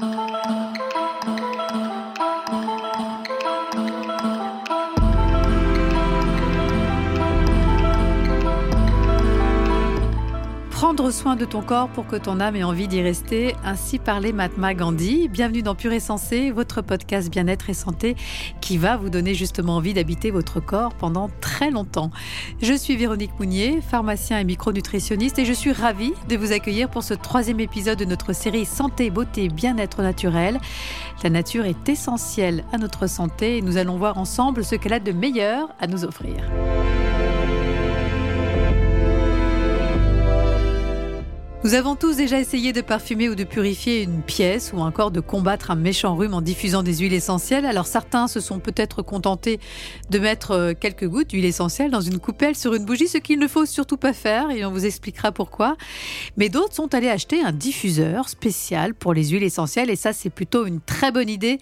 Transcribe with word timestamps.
Uh... 0.00 0.27
Prendre 10.98 11.14
soin 11.14 11.36
de 11.36 11.44
ton 11.44 11.62
corps 11.62 11.88
pour 11.90 12.08
que 12.08 12.16
ton 12.16 12.40
âme 12.40 12.56
ait 12.56 12.64
envie 12.64 12.88
d'y 12.88 13.00
rester, 13.00 13.54
ainsi 13.64 14.00
parlait 14.00 14.32
Mahatma 14.32 14.74
Gandhi. 14.74 15.28
Bienvenue 15.28 15.62
dans 15.62 15.76
Pure 15.76 15.92
et 15.92 16.00
Sensé, 16.00 16.50
votre 16.50 16.82
podcast 16.82 17.30
bien-être 17.30 17.70
et 17.70 17.74
santé 17.74 18.16
qui 18.60 18.78
va 18.78 18.96
vous 18.96 19.08
donner 19.08 19.32
justement 19.32 19.76
envie 19.76 19.94
d'habiter 19.94 20.32
votre 20.32 20.58
corps 20.58 20.92
pendant 20.94 21.30
très 21.40 21.70
longtemps. 21.70 22.10
Je 22.60 22.74
suis 22.74 22.96
Véronique 22.96 23.30
Mounier, 23.38 23.80
pharmacien 23.80 24.40
et 24.40 24.44
micronutritionniste 24.44 25.38
et 25.38 25.44
je 25.44 25.52
suis 25.52 25.70
ravie 25.70 26.14
de 26.28 26.36
vous 26.36 26.50
accueillir 26.50 26.90
pour 26.90 27.04
ce 27.04 27.14
troisième 27.14 27.60
épisode 27.60 28.00
de 28.00 28.04
notre 28.04 28.32
série 28.32 28.64
Santé, 28.64 29.10
beauté, 29.10 29.50
bien-être 29.50 30.02
naturel. 30.02 30.58
La 31.22 31.30
nature 31.30 31.66
est 31.66 31.88
essentielle 31.88 32.64
à 32.72 32.76
notre 32.76 33.06
santé 33.06 33.58
et 33.58 33.62
nous 33.62 33.76
allons 33.76 33.98
voir 33.98 34.18
ensemble 34.18 34.64
ce 34.64 34.74
qu'elle 34.74 34.94
a 34.94 34.98
de 34.98 35.12
meilleur 35.12 35.68
à 35.78 35.86
nous 35.86 36.04
offrir. 36.04 36.34
Nous 41.64 41.74
avons 41.74 41.96
tous 41.96 42.14
déjà 42.14 42.38
essayé 42.38 42.72
de 42.72 42.80
parfumer 42.80 43.28
ou 43.28 43.34
de 43.34 43.42
purifier 43.42 44.04
une 44.04 44.22
pièce 44.22 44.72
ou 44.72 44.78
encore 44.78 45.10
de 45.10 45.18
combattre 45.18 45.72
un 45.72 45.74
méchant 45.74 46.14
rhume 46.14 46.32
en 46.32 46.40
diffusant 46.40 46.84
des 46.84 46.98
huiles 46.98 47.14
essentielles. 47.14 47.66
Alors 47.66 47.88
certains 47.88 48.28
se 48.28 48.38
sont 48.38 48.60
peut-être 48.60 49.02
contentés 49.02 49.58
de 50.08 50.20
mettre 50.20 50.52
euh, 50.52 50.72
quelques 50.78 51.08
gouttes 51.08 51.30
d'huile 51.30 51.44
essentielle 51.44 51.90
dans 51.90 52.00
une 52.00 52.20
coupelle 52.20 52.54
sur 52.54 52.74
une 52.74 52.84
bougie, 52.84 53.08
ce 53.08 53.18
qu'il 53.18 53.40
ne 53.40 53.48
faut 53.48 53.66
surtout 53.66 53.96
pas 53.96 54.12
faire 54.12 54.52
et 54.52 54.64
on 54.64 54.70
vous 54.70 54.86
expliquera 54.86 55.32
pourquoi. 55.32 55.76
Mais 56.36 56.48
d'autres 56.48 56.76
sont 56.76 56.94
allés 56.94 57.08
acheter 57.08 57.42
un 57.42 57.50
diffuseur 57.50 58.28
spécial 58.28 58.94
pour 58.94 59.12
les 59.12 59.30
huiles 59.30 59.42
essentielles 59.42 59.90
et 59.90 59.96
ça 59.96 60.12
c'est 60.12 60.30
plutôt 60.30 60.64
une 60.64 60.80
très 60.80 61.10
bonne 61.10 61.28
idée 61.28 61.58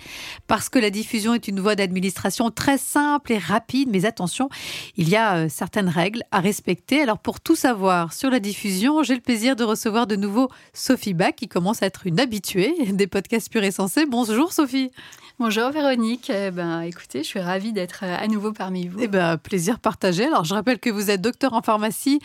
parce 0.46 0.68
que 0.68 0.78
la 0.78 0.90
diffusion 0.90 1.32
est 1.32 1.48
une 1.48 1.60
voie 1.60 1.74
d'administration 1.74 2.50
très 2.50 2.76
simple 2.76 3.32
et 3.32 3.38
rapide. 3.38 3.88
Mais 3.90 4.04
attention, 4.04 4.50
il 4.98 5.08
y 5.08 5.16
a 5.16 5.36
euh, 5.36 5.46
certaines 5.48 5.88
règles 5.88 6.22
à 6.32 6.40
respecter. 6.40 7.00
Alors 7.00 7.18
pour 7.18 7.40
tout 7.40 7.56
savoir 7.56 8.12
sur 8.12 8.28
la 8.28 8.40
diffusion, 8.40 9.02
j'ai 9.02 9.14
le 9.14 9.22
plaisir 9.22 9.56
de 9.56 9.64
recevoir 9.64 9.85
de 9.86 10.16
nouveau 10.16 10.50
Sophie 10.72 11.14
Bach, 11.14 11.34
qui 11.36 11.46
commence 11.46 11.82
à 11.82 11.86
être 11.86 12.06
une 12.06 12.18
habituée 12.18 12.74
des 12.92 13.06
podcasts 13.06 13.50
purs 13.50 13.62
et 13.62 13.70
sensés. 13.70 14.04
Bonjour 14.04 14.52
Sophie. 14.52 14.90
Bonjour 15.38 15.68
Véronique. 15.68 16.30
Eh 16.30 16.50
ben, 16.50 16.80
écoutez, 16.80 17.18
je 17.18 17.28
suis 17.28 17.40
ravie 17.40 17.74
d'être 17.74 18.04
euh, 18.04 18.16
à 18.18 18.26
nouveau 18.26 18.54
parmi 18.54 18.88
vous. 18.88 19.00
Eh 19.02 19.06
ben, 19.06 19.36
plaisir 19.36 19.80
partagé. 19.80 20.24
Alors, 20.24 20.44
je 20.44 20.54
rappelle 20.54 20.78
que 20.78 20.88
vous 20.88 21.10
êtes 21.10 21.20
docteur 21.20 21.52
en 21.52 21.60
pharmacie, 21.60 22.20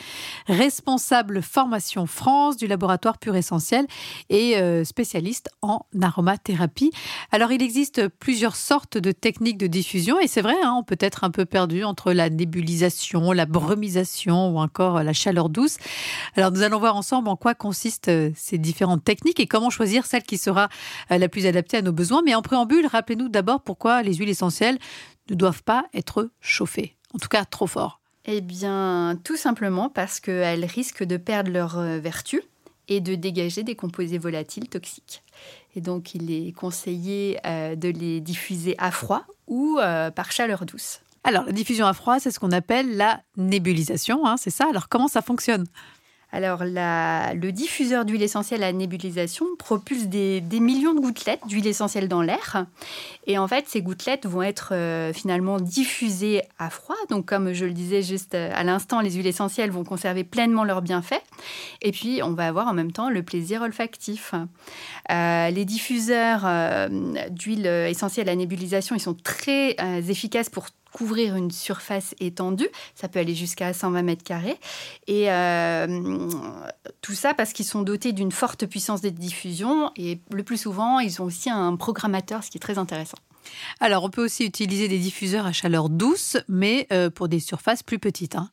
responsable 0.47 1.41
formation 1.41 2.05
France 2.05 2.55
du 2.55 2.67
laboratoire 2.67 3.17
Pur 3.17 3.35
Essentiel 3.35 3.85
et 4.29 4.55
euh, 4.55 4.85
spécialiste 4.85 5.49
en 5.61 5.85
aromathérapie. 6.01 6.91
Alors, 7.33 7.51
il 7.51 7.61
existe 7.61 8.07
plusieurs 8.07 8.55
sortes 8.55 8.97
de 8.97 9.11
techniques 9.11 9.57
de 9.57 9.67
diffusion 9.67 10.17
et 10.17 10.27
c'est 10.27 10.41
vrai, 10.41 10.55
hein, 10.63 10.73
on 10.77 10.83
peut 10.83 10.97
être 11.01 11.25
un 11.25 11.31
peu 11.31 11.43
perdu 11.43 11.83
entre 11.83 12.13
la 12.13 12.29
nébulisation, 12.29 13.33
la 13.33 13.45
brumisation 13.45 14.55
ou 14.55 14.59
encore 14.59 15.03
la 15.03 15.11
chaleur 15.11 15.49
douce. 15.49 15.75
Alors, 16.37 16.51
nous 16.51 16.61
allons 16.61 16.79
voir 16.79 16.95
ensemble 16.95 17.27
en 17.27 17.35
quoi 17.35 17.55
consistent 17.55 18.07
euh, 18.07 18.31
ces 18.37 18.57
différentes 18.57 19.03
techniques 19.03 19.41
et 19.41 19.47
comment 19.47 19.69
choisir 19.69 20.05
celle 20.05 20.23
qui 20.23 20.37
sera 20.37 20.69
la 21.09 21.27
plus 21.27 21.45
adaptée 21.45 21.75
à 21.75 21.81
nos 21.81 21.91
besoins. 21.91 22.21
Mais 22.23 22.35
en 22.35 22.41
préambule, 22.41 22.87
rappelez-nous 23.01 23.29
d'abord 23.29 23.61
pourquoi 23.61 24.03
les 24.03 24.13
huiles 24.13 24.29
essentielles 24.29 24.77
ne 25.29 25.35
doivent 25.35 25.63
pas 25.63 25.85
être 25.93 26.29
chauffées, 26.39 26.95
en 27.13 27.17
tout 27.17 27.27
cas 27.27 27.45
trop 27.45 27.67
fort. 27.67 27.99
Eh 28.25 28.41
bien, 28.41 29.19
tout 29.23 29.37
simplement 29.37 29.89
parce 29.89 30.19
qu'elles 30.19 30.65
risquent 30.65 31.03
de 31.03 31.17
perdre 31.17 31.51
leur 31.51 31.79
euh, 31.79 31.97
vertu 31.97 32.43
et 32.87 33.01
de 33.01 33.15
dégager 33.15 33.63
des 33.63 33.75
composés 33.75 34.19
volatiles 34.19 34.69
toxiques. 34.69 35.23
Et 35.75 35.81
donc, 35.81 36.13
il 36.13 36.29
est 36.31 36.51
conseillé 36.51 37.39
euh, 37.45 37.75
de 37.75 37.89
les 37.89 38.21
diffuser 38.21 38.75
à 38.77 38.91
froid 38.91 39.25
ou 39.47 39.79
euh, 39.79 40.11
par 40.11 40.31
chaleur 40.31 40.65
douce. 40.65 40.99
Alors, 41.23 41.45
la 41.45 41.51
diffusion 41.51 41.87
à 41.87 41.93
froid, 41.93 42.19
c'est 42.19 42.31
ce 42.31 42.39
qu'on 42.39 42.51
appelle 42.51 42.97
la 42.97 43.21
nébulisation, 43.37 44.25
hein, 44.27 44.37
c'est 44.37 44.49
ça? 44.49 44.67
Alors, 44.69 44.89
comment 44.89 45.07
ça 45.07 45.21
fonctionne? 45.21 45.65
Alors, 46.33 46.63
le 46.63 47.49
diffuseur 47.49 48.05
d'huile 48.05 48.23
essentielle 48.23 48.63
à 48.63 48.71
nébulisation 48.71 49.45
propulse 49.57 50.05
des, 50.05 50.41
millions 50.61 50.93
de 50.93 51.01
gouttelettes 51.01 51.45
d'huile 51.45 51.67
essentielle 51.67 52.07
dans 52.07 52.21
l'air. 52.21 52.65
Et 53.27 53.37
en 53.37 53.47
fait, 53.47 53.65
ces 53.67 53.81
gouttelettes 53.81 54.25
vont 54.25 54.41
être 54.41 54.69
euh, 54.71 55.11
finalement 55.11 55.59
diffusées 55.59 56.41
à 56.57 56.69
froid. 56.69 56.95
Donc, 57.09 57.25
comme 57.25 57.51
je 57.53 57.65
le 57.65 57.73
disais 57.73 58.01
juste 58.01 58.33
euh, 58.33 58.49
à 58.55 58.63
l'instant, 58.63 59.01
les 59.01 59.11
huiles 59.11 59.27
essentielles 59.27 59.71
vont 59.71 59.83
conserver 59.83 60.23
pleinement 60.23 60.63
leurs 60.63 60.81
bienfaits. 60.81 61.21
Et 61.81 61.91
puis, 61.91 62.21
on 62.23 62.31
va 62.31 62.47
avoir 62.47 62.67
en 62.67 62.73
même 62.73 62.93
temps 62.93 63.09
le 63.09 63.23
plaisir 63.23 63.61
olfactif. 63.61 64.33
Euh, 65.11 65.49
les 65.49 65.65
diffuseurs 65.65 66.47
d'huile 67.29 67.65
essentielle 67.65 68.29
à 68.29 68.35
nébulisation, 68.35 68.95
ils 68.95 69.01
sont 69.01 69.15
très 69.15 69.75
efficaces 70.07 70.49
pour 70.49 70.67
couvrir 70.91 71.35
une 71.35 71.51
surface 71.51 72.15
étendue. 72.19 72.69
Ça 72.95 73.07
peut 73.07 73.19
aller 73.19 73.35
jusqu'à 73.35 73.73
120 73.73 74.01
mètres 74.01 74.23
carrés. 74.23 74.57
Et 75.07 75.31
euh, 75.31 76.29
tout 77.01 77.13
ça 77.13 77.33
parce 77.33 77.53
qu'ils 77.53 77.65
sont 77.65 77.81
dotés 77.81 78.13
d'une 78.13 78.31
forte 78.31 78.65
puissance 78.65 79.01
de 79.01 79.09
diffusion. 79.09 79.91
Et 79.95 80.19
le 80.31 80.43
plus 80.43 80.57
souvent, 80.57 80.99
ils 80.99 81.21
ont 81.21 81.25
aussi 81.25 81.49
un 81.49 81.75
programmateur, 81.75 82.43
ce 82.43 82.51
qui 82.51 82.57
est 82.57 82.61
très 82.61 82.77
intéressant. 82.77 83.17
Alors, 83.79 84.03
on 84.03 84.09
peut 84.09 84.23
aussi 84.23 84.45
utiliser 84.45 84.87
des 84.87 84.99
diffuseurs 84.99 85.45
à 85.45 85.51
chaleur 85.51 85.89
douce, 85.89 86.37
mais 86.47 86.87
euh, 86.91 87.09
pour 87.09 87.27
des 87.27 87.39
surfaces 87.39 87.83
plus 87.83 87.99
petites. 87.99 88.35
Hein. 88.35 88.49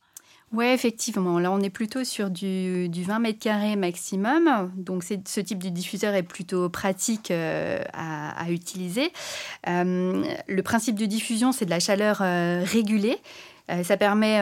Oui, 0.53 0.67
effectivement. 0.67 1.39
Là, 1.39 1.53
on 1.53 1.61
est 1.61 1.71
plutôt 1.71 2.05
sur 2.05 2.31
du, 2.31 2.89
20 2.91 3.19
mètres 3.19 3.39
carrés 3.39 3.77
maximum. 3.77 4.71
Donc, 4.77 5.05
ce 5.05 5.41
type 5.41 5.63
de 5.63 5.69
diffuseur 5.69 6.15
est 6.15 6.23
plutôt 6.23 6.71
pratique 6.71 7.31
euh, 7.31 7.83
à, 7.93 8.51
utiliser. 8.51 9.13
Euh, 9.69 10.25
le 10.47 10.63
principe 10.63 10.99
de 10.99 11.05
diffusion, 11.05 11.53
c'est 11.53 11.67
de 11.67 11.71
la 11.71 11.81
chaleur 11.81 12.21
euh, 12.23 12.63
régulée. 12.65 13.19
Ça 13.83 13.99
permet 13.99 14.41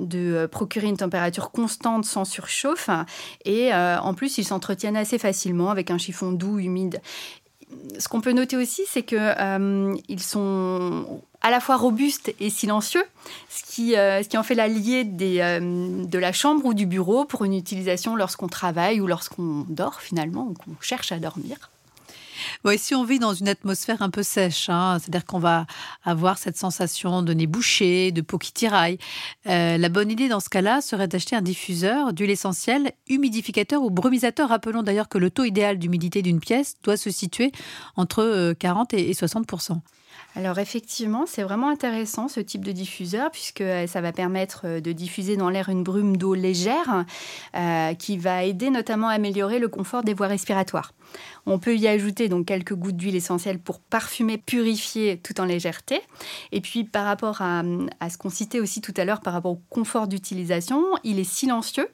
de 0.00 0.46
procurer 0.46 0.88
une 0.88 0.96
température 0.96 1.52
constante 1.52 2.04
sans 2.04 2.24
surchauffe 2.24 2.90
et 3.44 3.72
en 3.72 4.14
plus 4.14 4.36
ils 4.36 4.42
s'entretiennent 4.42 4.96
assez 4.96 5.16
facilement 5.16 5.70
avec 5.70 5.92
un 5.92 5.98
chiffon 5.98 6.32
doux, 6.32 6.58
humide 6.58 7.00
ce 7.98 8.08
qu'on 8.08 8.20
peut 8.20 8.32
noter 8.32 8.56
aussi, 8.56 8.82
c'est 8.86 9.02
qu'ils 9.02 10.20
sont 10.20 11.20
à 11.44 11.50
la 11.50 11.60
fois 11.60 11.76
robustes 11.76 12.34
et 12.40 12.48
silencieux, 12.48 13.04
ce 13.50 13.62
qui, 13.62 13.96
euh, 13.96 14.22
ce 14.22 14.28
qui 14.28 14.38
en 14.38 14.42
fait 14.42 14.54
l'allié 14.54 15.04
euh, 15.04 16.04
de 16.04 16.18
la 16.18 16.32
chambre 16.32 16.64
ou 16.64 16.72
du 16.72 16.86
bureau 16.86 17.26
pour 17.26 17.44
une 17.44 17.52
utilisation 17.52 18.16
lorsqu'on 18.16 18.48
travaille 18.48 18.98
ou 19.00 19.06
lorsqu'on 19.06 19.66
dort 19.68 20.00
finalement, 20.00 20.48
ou 20.48 20.54
qu'on 20.54 20.74
cherche 20.80 21.12
à 21.12 21.18
dormir. 21.18 21.70
Oui, 22.64 22.78
si 22.78 22.94
on 22.94 23.04
vit 23.04 23.18
dans 23.18 23.34
une 23.34 23.48
atmosphère 23.48 24.00
un 24.00 24.08
peu 24.08 24.22
sèche, 24.22 24.70
hein, 24.70 24.98
c'est-à-dire 24.98 25.26
qu'on 25.26 25.38
va 25.38 25.66
avoir 26.02 26.38
cette 26.38 26.56
sensation 26.56 27.22
de 27.22 27.34
nez 27.34 27.46
bouché, 27.46 28.10
de 28.10 28.22
peau 28.22 28.38
qui 28.38 28.52
tiraille, 28.52 28.98
euh, 29.46 29.76
la 29.76 29.88
bonne 29.90 30.10
idée 30.10 30.28
dans 30.28 30.40
ce 30.40 30.48
cas-là 30.48 30.80
serait 30.80 31.08
d'acheter 31.08 31.36
un 31.36 31.42
diffuseur 31.42 32.14
d'huile 32.14 32.30
essentielle, 32.30 32.92
humidificateur 33.08 33.82
ou 33.82 33.90
brumisateur. 33.90 34.48
Rappelons 34.48 34.82
d'ailleurs 34.82 35.10
que 35.10 35.18
le 35.18 35.30
taux 35.30 35.44
idéal 35.44 35.78
d'humidité 35.78 36.22
d'une 36.22 36.40
pièce 36.40 36.76
doit 36.82 36.96
se 36.96 37.10
situer 37.10 37.52
entre 37.96 38.54
40 38.58 38.94
euh, 38.94 38.96
et 38.96 39.12
60 39.12 39.46
alors 40.36 40.58
effectivement, 40.58 41.26
c'est 41.26 41.44
vraiment 41.44 41.68
intéressant 41.68 42.26
ce 42.26 42.40
type 42.40 42.64
de 42.64 42.72
diffuseur 42.72 43.30
puisque 43.30 43.60
euh, 43.60 43.86
ça 43.86 44.00
va 44.00 44.10
permettre 44.10 44.80
de 44.80 44.92
diffuser 44.92 45.36
dans 45.36 45.48
l'air 45.48 45.68
une 45.68 45.84
brume 45.84 46.16
d'eau 46.16 46.34
légère 46.34 47.04
qui 47.98 48.18
va 48.18 48.44
aider 48.44 48.70
notamment 48.70 49.08
à 49.08 49.12
améliorer 49.12 49.58
le 49.58 49.68
confort 49.68 50.02
des 50.02 50.14
voies 50.14 50.26
respiratoires. 50.26 50.92
On 51.46 51.58
peut 51.58 51.76
y 51.76 51.86
ajouter 51.86 52.28
donc 52.28 52.46
quelques 52.46 52.74
gouttes 52.74 52.96
d'huile 52.96 53.16
essentielle 53.16 53.58
pour 53.58 53.80
parfumer, 53.80 54.38
purifier 54.38 55.18
tout 55.18 55.40
en 55.40 55.44
légèreté. 55.44 56.00
Et 56.52 56.60
puis 56.60 56.84
par 56.84 57.04
rapport 57.04 57.42
à, 57.42 57.62
ce 58.08 58.18
qu'on 58.18 58.30
citait 58.30 58.60
aussi 58.60 58.80
tout 58.80 58.94
à 58.96 59.04
l'heure 59.04 59.20
par 59.20 59.32
rapport 59.32 59.52
au 59.52 59.60
confort 59.70 60.08
d'utilisation, 60.08 60.82
il 61.04 61.18
est 61.18 61.24
silencieux 61.24 61.88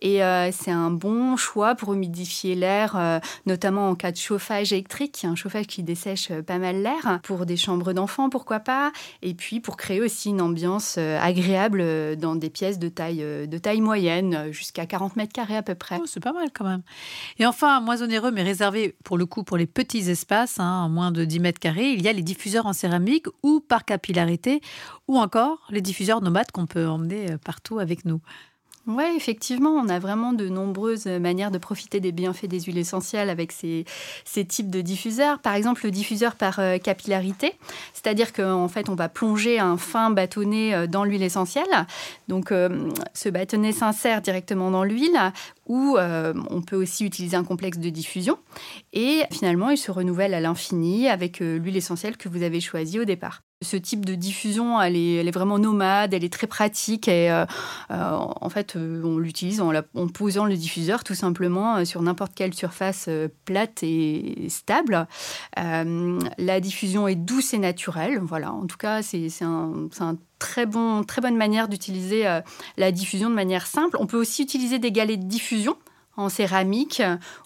et 0.00 0.22
euh, 0.22 0.50
c'est 0.52 0.70
un 0.70 0.90
bon 0.90 1.36
choix 1.36 1.74
pour 1.74 1.94
humidifier 1.94 2.54
l'air, 2.54 2.96
euh, 2.96 3.18
notamment 3.46 3.90
en 3.90 3.94
cas 3.94 4.12
de 4.12 4.16
chauffage 4.16 4.72
électrique, 4.72 5.24
un 5.24 5.34
chauffage 5.34 5.66
qui 5.66 5.82
dessèche 5.82 6.30
euh, 6.30 6.42
pas 6.42 6.58
mal 6.58 6.82
l'air, 6.82 7.20
pour 7.22 7.46
des 7.46 7.56
chambres 7.56 7.92
d'enfants 7.92 8.30
pourquoi 8.30 8.60
pas, 8.60 8.92
et 9.22 9.34
puis 9.34 9.60
pour 9.60 9.76
créer 9.76 10.00
aussi 10.00 10.30
une 10.30 10.40
ambiance 10.40 10.98
agréable 10.98 11.84
dans 12.16 12.36
des 12.36 12.50
pièces 12.50 12.78
de 12.78 12.88
taille, 12.88 13.18
de 13.18 13.58
taille 13.58 13.80
moyenne, 13.80 14.52
jusqu'à 14.52 14.86
40 14.86 15.16
mètres 15.16 15.32
carrés 15.32 15.56
à 15.56 15.62
peu 15.62 15.74
près. 15.74 15.98
Oh, 16.00 16.06
c'est 16.06 16.20
pas 16.22 16.32
mal 16.32 16.48
quand 16.52 16.64
même. 16.64 16.82
Et 17.38 17.46
enfin, 17.46 17.80
moins 17.80 18.02
onéreux 18.02 18.30
mais 18.30 18.42
réservé 18.42 18.96
pour 19.04 19.18
le 19.18 19.26
coup 19.26 19.42
pour 19.42 19.56
les 19.56 19.66
petits 19.66 20.10
espaces, 20.10 20.60
hein, 20.60 20.88
moins 20.88 21.10
de 21.10 21.24
10 21.24 21.40
mètres 21.40 21.60
carrés, 21.60 21.92
il 21.92 22.02
y 22.02 22.08
a 22.08 22.12
les 22.12 22.22
diffuseurs 22.22 22.66
en 22.66 22.72
céramique 22.72 23.26
ou 23.42 23.60
par 23.60 23.84
capillarité, 23.84 24.60
ou 25.06 25.18
encore 25.18 25.66
les 25.70 25.80
diffuseurs 25.80 26.20
nomades 26.20 26.50
qu'on 26.52 26.66
peut 26.66 26.86
emmener 26.86 27.36
partout 27.44 27.78
avec 27.78 28.04
nous. 28.04 28.20
Oui, 28.88 29.04
effectivement, 29.14 29.72
on 29.72 29.90
a 29.90 29.98
vraiment 29.98 30.32
de 30.32 30.48
nombreuses 30.48 31.04
manières 31.04 31.50
de 31.50 31.58
profiter 31.58 32.00
des 32.00 32.10
bienfaits 32.10 32.46
des 32.46 32.60
huiles 32.60 32.78
essentielles 32.78 33.28
avec 33.28 33.52
ces, 33.52 33.84
types 34.48 34.70
de 34.70 34.80
diffuseurs. 34.80 35.40
Par 35.40 35.54
exemple, 35.54 35.84
le 35.84 35.90
diffuseur 35.90 36.36
par 36.36 36.58
euh, 36.58 36.78
capillarité, 36.78 37.52
c'est-à-dire 37.92 38.32
qu'en 38.32 38.66
fait, 38.68 38.88
on 38.88 38.94
va 38.94 39.10
plonger 39.10 39.58
un 39.58 39.76
fin 39.76 40.08
bâtonnet 40.08 40.74
euh, 40.74 40.86
dans 40.86 41.04
l'huile 41.04 41.22
essentielle. 41.22 41.86
Donc, 42.28 42.50
euh, 42.50 42.88
ce 43.12 43.28
bâtonnet 43.28 43.72
s'insère 43.72 44.22
directement 44.22 44.70
dans 44.70 44.84
l'huile 44.84 45.18
ou 45.66 45.98
on 45.98 46.62
peut 46.62 46.76
aussi 46.76 47.04
utiliser 47.04 47.36
un 47.36 47.44
complexe 47.44 47.76
de 47.76 47.90
diffusion. 47.90 48.38
Et 48.94 49.24
finalement, 49.30 49.68
il 49.68 49.76
se 49.76 49.90
renouvelle 49.90 50.32
à 50.32 50.40
l'infini 50.40 51.10
avec 51.10 51.40
l'huile 51.40 51.76
essentielle 51.76 52.16
que 52.16 52.30
vous 52.30 52.42
avez 52.42 52.62
choisie 52.62 52.98
au 52.98 53.04
départ. 53.04 53.42
Ce 53.60 53.76
type 53.76 54.06
de 54.06 54.14
diffusion, 54.14 54.80
elle 54.80 54.94
est, 54.94 55.30
vraiment 55.32 55.58
nomade, 55.58 56.14
elle 56.14 56.22
est 56.22 56.32
très 56.32 56.46
pratique 56.46 57.08
et 57.08 57.28
euh, 57.28 57.44
euh, 57.90 58.12
en 58.12 58.48
fait, 58.50 58.76
euh, 58.76 59.02
on 59.02 59.18
l'utilise 59.18 59.60
en, 59.60 59.72
posant 60.14 60.44
le 60.44 60.54
diffuseur 60.54 61.02
tout 61.02 61.16
simplement 61.16 61.84
sur 61.84 62.00
n'importe 62.00 62.36
quelle 62.36 62.54
surface 62.54 63.10
plate 63.46 63.82
et 63.82 64.46
stable. 64.48 65.08
la 65.56 66.60
diffusion 66.60 67.08
est 67.08 67.16
douce 67.16 67.52
et 67.52 67.58
naturelle. 67.58 68.20
Voilà, 68.22 68.52
en 68.52 68.66
tout 68.66 68.76
cas, 68.76 69.02
c'est 69.02 69.28
un 69.42 69.88
très, 70.38 70.64
bon, 70.64 71.02
très 71.02 71.20
bonne 71.20 71.36
manière 71.36 71.66
d'utiliser 71.66 72.26
la 72.76 72.92
diffusion 72.92 73.28
de 73.28 73.34
manière 73.34 73.66
simple. 73.66 73.96
On 73.98 74.06
peut 74.06 74.20
aussi 74.20 74.44
utiliser 74.44 74.78
des 74.78 74.92
galets 74.92 75.18
de 75.18 75.26
diffusion 75.26 75.76
en 76.18 76.28
céramique 76.28 77.00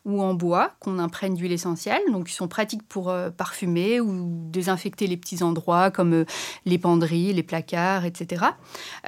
ou 0.07 0.23
en 0.23 0.33
bois 0.33 0.73
qu'on 0.81 0.99
imprègne 0.99 1.35
d'huile 1.35 1.53
essentielle. 1.53 2.01
Donc, 2.11 2.31
ils 2.31 2.35
sont 2.35 2.49
pratiques 2.49 2.83
pour 2.89 3.11
euh, 3.11 3.29
parfumer 3.29 4.01
ou 4.01 4.31
désinfecter 4.51 5.07
les 5.07 5.19
petits 5.19 5.43
endroits 5.43 5.91
comme 5.91 6.15
euh, 6.15 6.25
les 6.65 6.79
penderies, 6.79 7.35
les 7.35 7.43
placards, 7.43 8.07
etc. 8.07 8.47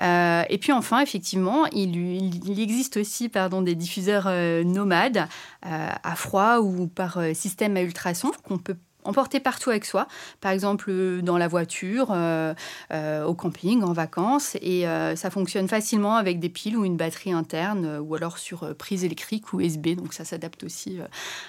Euh, 0.02 0.42
et 0.50 0.58
puis 0.58 0.70
enfin, 0.70 1.00
effectivement, 1.00 1.64
il, 1.72 1.96
il 1.96 2.60
existe 2.60 2.98
aussi 2.98 3.30
pardon, 3.30 3.62
des 3.62 3.74
diffuseurs 3.74 4.28
nomades 4.64 5.26
à 5.62 6.14
froid 6.14 6.58
ou 6.58 6.86
par 6.86 7.18
système 7.32 7.76
à 7.78 7.82
ultrasons 7.82 8.32
qu'on 8.46 8.58
peut 8.58 8.76
emporter 9.04 9.40
partout 9.40 9.70
avec 9.70 9.84
soi, 9.84 10.08
par 10.40 10.52
exemple 10.52 10.86
euh, 10.90 11.22
dans 11.22 11.38
la 11.38 11.48
voiture, 11.48 12.08
euh, 12.10 12.54
euh, 12.92 13.24
au 13.24 13.34
camping, 13.34 13.82
en 13.82 13.92
vacances. 13.92 14.56
Et 14.60 14.84
ça 15.16 15.30
fonctionne 15.30 15.68
facilement 15.68 16.16
avec 16.16 16.40
des 16.40 16.48
piles 16.48 16.76
ou 16.76 16.84
une 16.84 16.96
batterie 16.96 17.32
interne, 17.32 17.98
ou 17.98 18.14
alors 18.14 18.38
sur 18.38 18.74
prise 18.76 19.04
électrique 19.04 19.52
ou 19.52 19.60
USB. 19.60 19.94
Donc 19.94 20.12
ça 20.12 20.24
s'adapte 20.24 20.64
aussi 20.64 20.98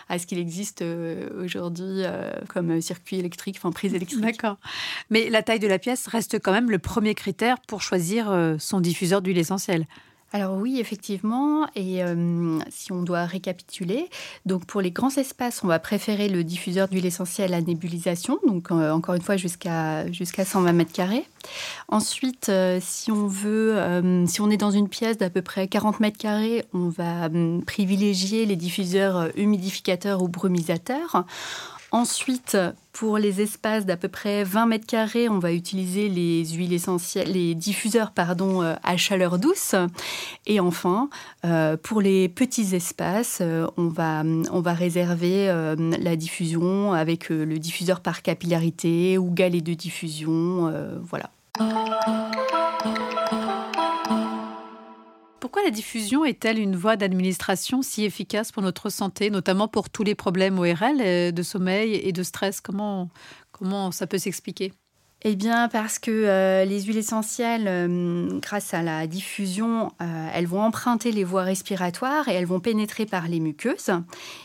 à 0.10 0.20
ce 0.20 0.26
qu'il 0.26 0.40
existe 0.40 0.84
aujourd'hui 1.42 2.04
comme 2.50 2.82
circuit 2.82 3.18
électrique, 3.18 3.56
enfin 3.58 3.72
prise 3.72 3.94
électrique. 3.94 4.22
D'accord. 4.22 4.58
Mais 5.10 5.30
la 5.30 5.44
taille 5.44 5.60
de 5.60 5.68
la 5.68 5.80
pièce 5.80 6.08
reste 6.08 6.40
quand 6.40 6.52
même 6.52 6.70
le 6.70 6.80
premier 6.80 7.16
critère 7.16 7.60
pour 7.68 7.82
choisir 7.82 8.56
son 8.60 8.80
diffuseur 8.80 9.22
d'huile 9.22 9.38
essentielle. 9.38 9.86
Alors 10.36 10.58
oui, 10.58 10.82
effectivement, 10.82 11.66
et 11.78 12.04
euh, 12.04 12.60
si 12.70 12.92
on 12.92 13.04
doit 13.04 13.24
récapituler, 13.24 14.10
donc 14.46 14.66
pour 14.66 14.82
les 14.82 14.92
grands 14.92 15.16
espaces, 15.16 15.64
on 15.64 15.68
va 15.68 15.80
préférer 15.80 16.28
le 16.28 16.44
diffuseur 16.44 16.90
d'huile 16.90 17.06
essentielle 17.06 17.54
à 17.54 17.62
nébulisation, 17.62 18.38
donc 18.46 18.70
euh, 18.70 18.92
encore 18.92 19.16
une 19.16 19.22
fois 19.22 19.38
jusqu'à 19.38 20.12
jusqu'à 20.12 20.44
120 20.44 20.74
mètres 20.74 20.92
carrés. 20.92 21.26
Ensuite, 21.88 22.50
euh, 22.50 22.80
si 22.82 23.14
on 23.14 23.28
veut, 23.28 23.78
si 24.28 24.42
on 24.42 24.50
est 24.50 24.58
dans 24.58 24.72
une 24.72 24.90
pièce 24.90 25.18
d'à 25.18 25.30
peu 25.30 25.42
près 25.42 25.70
40 25.70 26.02
mètres 26.02 26.18
carrés, 26.18 26.66
on 26.74 26.90
va 26.90 27.30
privilégier 27.66 28.46
les 28.46 28.58
diffuseurs 28.58 29.30
humidificateurs 29.38 30.22
ou 30.22 30.28
brumisateurs. 30.28 31.24
Ensuite, 31.96 32.58
pour 32.92 33.18
les 33.18 33.40
espaces 33.40 33.86
d'à 33.86 33.96
peu 33.96 34.10
près 34.10 34.44
20 34.44 34.66
mètres 34.66 34.86
carrés, 34.86 35.30
on 35.30 35.40
va 35.40 35.54
utiliser 35.54 36.10
les 36.10 36.46
huiles 36.46 36.74
essentielles, 36.74 37.32
les 37.32 37.56
diffuseurs 37.56 38.12
pardon, 38.12 38.62
euh, 38.62 38.76
à 38.84 38.98
chaleur 38.98 39.40
douce. 39.40 39.76
Et 40.46 40.60
enfin, 40.60 41.10
euh, 41.46 41.78
pour 41.82 42.02
les 42.02 42.28
petits 42.28 42.76
espaces, 42.76 43.38
euh, 43.40 43.66
on, 43.78 43.88
va, 43.88 44.24
on 44.52 44.60
va 44.60 44.74
réserver 44.74 45.48
la 45.78 46.18
diffusion 46.18 46.92
avec 46.92 47.30
le 47.30 47.60
diffuseur 47.60 48.02
par 48.02 48.22
capillarité 48.22 49.18
ou 49.18 49.32
galet 49.32 49.62
de 49.62 49.74
diffusion. 49.74 50.74
voilà. 51.02 51.30
Pourquoi 55.46 55.62
la 55.62 55.70
diffusion 55.70 56.26
est-elle 56.26 56.58
une 56.58 56.76
voie 56.76 56.96
d'administration 56.96 57.84
si 57.84 58.04
efficace 58.04 58.52
pour 58.52 58.64
notre 58.64 58.90
santé, 58.90 59.30
notamment 59.30 59.68
pour 59.68 59.92
tous 59.92 60.02
les 60.02 60.16
problèmes 60.16 60.58
ORL 60.58 61.00
euh, 61.00 61.32
de 61.32 61.44
sommeil 61.44 61.94
et 61.94 62.12
de 62.12 62.24
stress? 62.24 62.62
Comment, 62.62 63.10
comment 63.52 63.92
ça 63.92 64.08
peut 64.08 64.18
s'expliquer? 64.18 64.74
Eh 65.22 65.36
bien, 65.36 65.68
parce 65.68 66.00
que 66.00 66.10
euh, 66.10 66.66
les 66.66 66.82
huiles 66.82 66.98
essentielles, 66.98 67.68
euh, 67.68 68.40
grâce 68.40 68.74
à 68.74 68.82
la 68.82 69.06
diffusion, 69.06 69.92
elles 70.34 70.48
vont 70.48 70.64
emprunter 70.64 71.12
les 71.12 71.24
voies 71.24 71.44
respiratoires 71.44 72.28
et 72.28 72.34
elles 72.34 72.48
vont 72.48 72.60
pénétrer 72.60 73.06
par 73.06 73.28
les 73.28 73.40
muqueuses 73.40 73.92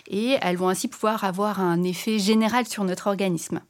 et 0.07 0.37
elles 0.43 0.59
vont 0.59 0.69
ainsi 0.69 0.87
pouvoir 0.87 1.25
avoir 1.25 1.61
un 1.61 1.83
effet 1.83 2.19
général 2.19 2.67
sur 2.67 2.85
notre 2.85 3.07
organisme. 3.07 3.63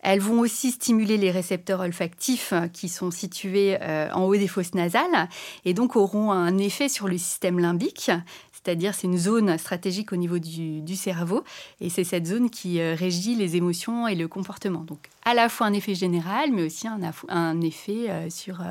Elles 0.00 0.20
vont 0.20 0.40
aussi 0.40 0.70
stimuler 0.70 1.16
les 1.16 1.30
récepteurs 1.30 1.80
olfactifs 1.80 2.52
euh, 2.52 2.68
qui 2.68 2.88
sont 2.88 3.10
situés 3.10 3.76
euh, 3.82 4.10
en 4.12 4.24
haut 4.24 4.36
des 4.36 4.48
fosses 4.48 4.74
nasales 4.74 5.28
et 5.64 5.74
donc 5.74 5.96
auront 5.96 6.30
un 6.30 6.56
effet 6.58 6.88
sur 6.88 7.08
le 7.08 7.18
système 7.18 7.58
limbique, 7.58 8.10
c'est-à-dire 8.52 8.94
c'est 8.94 9.06
une 9.06 9.18
zone 9.18 9.58
stratégique 9.58 10.12
au 10.12 10.16
niveau 10.16 10.38
du, 10.38 10.96
cerveau 10.96 11.42
et 11.80 11.90
c'est 11.90 12.04
cette 12.04 12.26
zone 12.26 12.50
qui 12.50 12.80
euh, 12.80 12.94
régit 12.94 13.34
les 13.34 13.56
émotions 13.56 14.06
et 14.06 14.14
le 14.14 14.28
comportement. 14.28 14.80
Donc 14.80 14.98
à 15.28 15.34
la 15.34 15.48
fois 15.48 15.66
un 15.66 15.72
effet 15.72 15.94
général 15.94 16.52
mais 16.52 16.62
aussi 16.62 16.88
un, 16.88 17.00
un 17.28 17.60
effet 17.60 18.30
sur, 18.30 18.62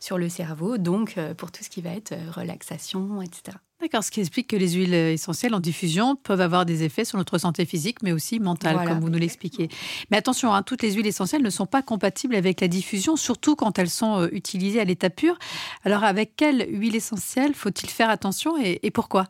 sur 0.00 0.18
le 0.18 0.28
cerveau, 0.28 0.78
donc 0.78 1.16
pour 1.36 1.52
tout 1.52 1.62
ce 1.62 1.68
qui 1.68 1.82
va 1.82 1.90
être 1.90 2.14
relaxation, 2.34 3.20
etc. 3.22 3.58
D'accord, 3.80 4.02
ce 4.02 4.10
qui 4.10 4.20
explique 4.20 4.48
que 4.48 4.56
les 4.56 4.70
huiles 4.72 4.94
essentielles 4.94 5.54
en 5.54 5.60
diffusion 5.60 6.16
peuvent 6.16 6.40
avoir 6.40 6.64
des 6.64 6.82
effets 6.82 7.04
sur 7.04 7.18
notre 7.18 7.36
santé 7.36 7.66
physique, 7.66 7.98
mais 8.02 8.12
aussi 8.12 8.40
mentale, 8.40 8.82
comme 8.86 9.00
vous 9.00 9.10
nous 9.10 9.18
l'expliquez. 9.18 9.68
Mais 10.10 10.16
attention, 10.16 10.54
hein, 10.54 10.62
toutes 10.62 10.82
les 10.82 10.92
huiles 10.94 11.06
essentielles 11.06 11.42
ne 11.42 11.50
sont 11.50 11.66
pas 11.66 11.82
compatibles 11.82 12.36
avec 12.36 12.62
la 12.62 12.68
diffusion, 12.68 13.16
surtout 13.16 13.54
quand 13.54 13.78
elles 13.78 13.90
sont 13.90 14.22
euh, 14.22 14.28
utilisées 14.32 14.80
à 14.80 14.84
l'état 14.84 15.10
pur. 15.10 15.38
Alors, 15.84 16.04
avec 16.04 16.36
quelle 16.36 16.66
huile 16.70 16.96
essentielle 16.96 17.52
faut-il 17.54 17.90
faire 17.90 18.08
attention 18.08 18.54
et 18.58 18.90
pourquoi? 18.90 19.26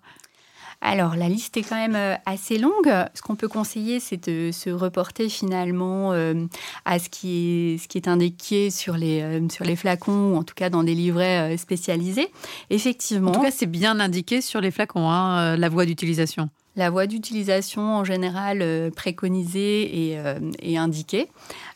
Alors, 0.80 1.16
la 1.16 1.28
liste 1.28 1.56
est 1.56 1.62
quand 1.62 1.76
même 1.76 1.96
euh, 1.96 2.14
assez 2.26 2.58
longue. 2.58 2.92
Ce 3.14 3.22
qu'on 3.22 3.34
peut 3.34 3.48
conseiller, 3.48 4.00
c'est 4.00 4.28
de 4.28 4.50
se 4.52 4.70
reporter 4.70 5.28
finalement 5.28 6.12
euh, 6.12 6.34
à 6.84 6.98
ce 6.98 7.08
qui, 7.08 7.80
est, 7.94 8.08
indiqué 8.08 8.70
sur 8.70 8.96
les, 8.96 9.22
euh, 9.22 9.48
sur 9.48 9.64
les 9.64 9.76
flacons, 9.76 10.32
ou 10.32 10.36
en 10.36 10.44
tout 10.44 10.54
cas 10.54 10.70
dans 10.70 10.84
des 10.84 10.94
livrets 10.94 11.56
spécialisés. 11.56 12.30
Effectivement. 12.70 13.30
En 13.30 13.34
tout 13.34 13.42
cas, 13.42 13.50
c'est 13.50 13.66
bien 13.66 13.98
indiqué 14.00 14.40
sur 14.40 14.60
les 14.60 14.70
flacons, 14.70 15.10
hein, 15.10 15.56
la 15.56 15.68
voie 15.68 15.86
d'utilisation 15.86 16.50
la 16.76 16.90
voie 16.90 17.06
d'utilisation 17.06 17.96
en 17.96 18.04
général 18.04 18.90
préconisée 18.94 20.12
et, 20.12 20.18
et, 20.60 20.76
indiquée. 20.76 21.28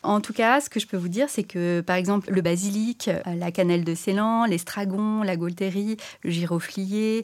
En 0.03 0.21
tout 0.21 0.33
cas, 0.33 0.61
ce 0.61 0.69
que 0.69 0.79
je 0.79 0.87
peux 0.87 0.97
vous 0.97 1.09
dire, 1.09 1.29
c'est 1.29 1.43
que 1.43 1.81
par 1.81 1.97
exemple 1.97 2.31
le 2.31 2.43
basilic, 2.43 3.11
la 3.27 3.51
cannelle 3.51 3.85
de 3.85 3.95
Ceylan, 3.95 4.45
l'estragon, 4.45 5.23
la 5.23 5.37
gaultérie, 5.37 5.97
le 6.23 6.31
giroflier, 6.31 7.23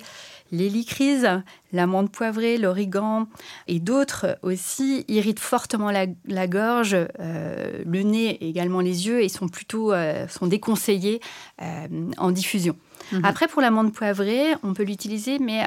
l'hélicryse, 0.52 1.28
l'amande 1.72 2.10
poivrée, 2.10 2.58
l'origan 2.58 3.26
et 3.66 3.80
d'autres 3.80 4.38
aussi 4.42 5.04
irritent 5.08 5.40
fortement 5.40 5.90
la, 5.90 6.46
gorge, 6.46 6.96
euh, 7.20 7.82
le 7.84 8.02
nez 8.02 8.30
et 8.30 8.48
également 8.48 8.80
les 8.80 9.06
yeux 9.06 9.22
et 9.22 9.28
sont 9.28 9.48
plutôt 9.48 9.92
euh, 9.92 10.26
sont 10.28 10.46
déconseillés 10.46 11.20
euh, 11.62 11.86
en 12.18 12.30
diffusion. 12.30 12.76
Mhm. 13.12 13.24
Après, 13.24 13.48
pour 13.48 13.62
l'amande 13.62 13.92
poivrée, 13.92 14.54
on 14.62 14.74
peut 14.74 14.82
l'utiliser, 14.82 15.38
mais 15.38 15.62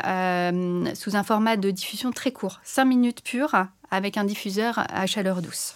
sous 0.96 1.16
un 1.16 1.24
format 1.24 1.58
de 1.58 1.72
diffusion 1.72 2.12
très 2.12 2.32
court, 2.32 2.60
5 2.64 2.86
minutes 2.86 3.24
pure, 3.24 3.66
avec 3.92 4.18
un 4.18 4.24
diffuseur 4.24 4.84
à 4.90 5.06
chaleur 5.08 5.42
douce. 5.42 5.76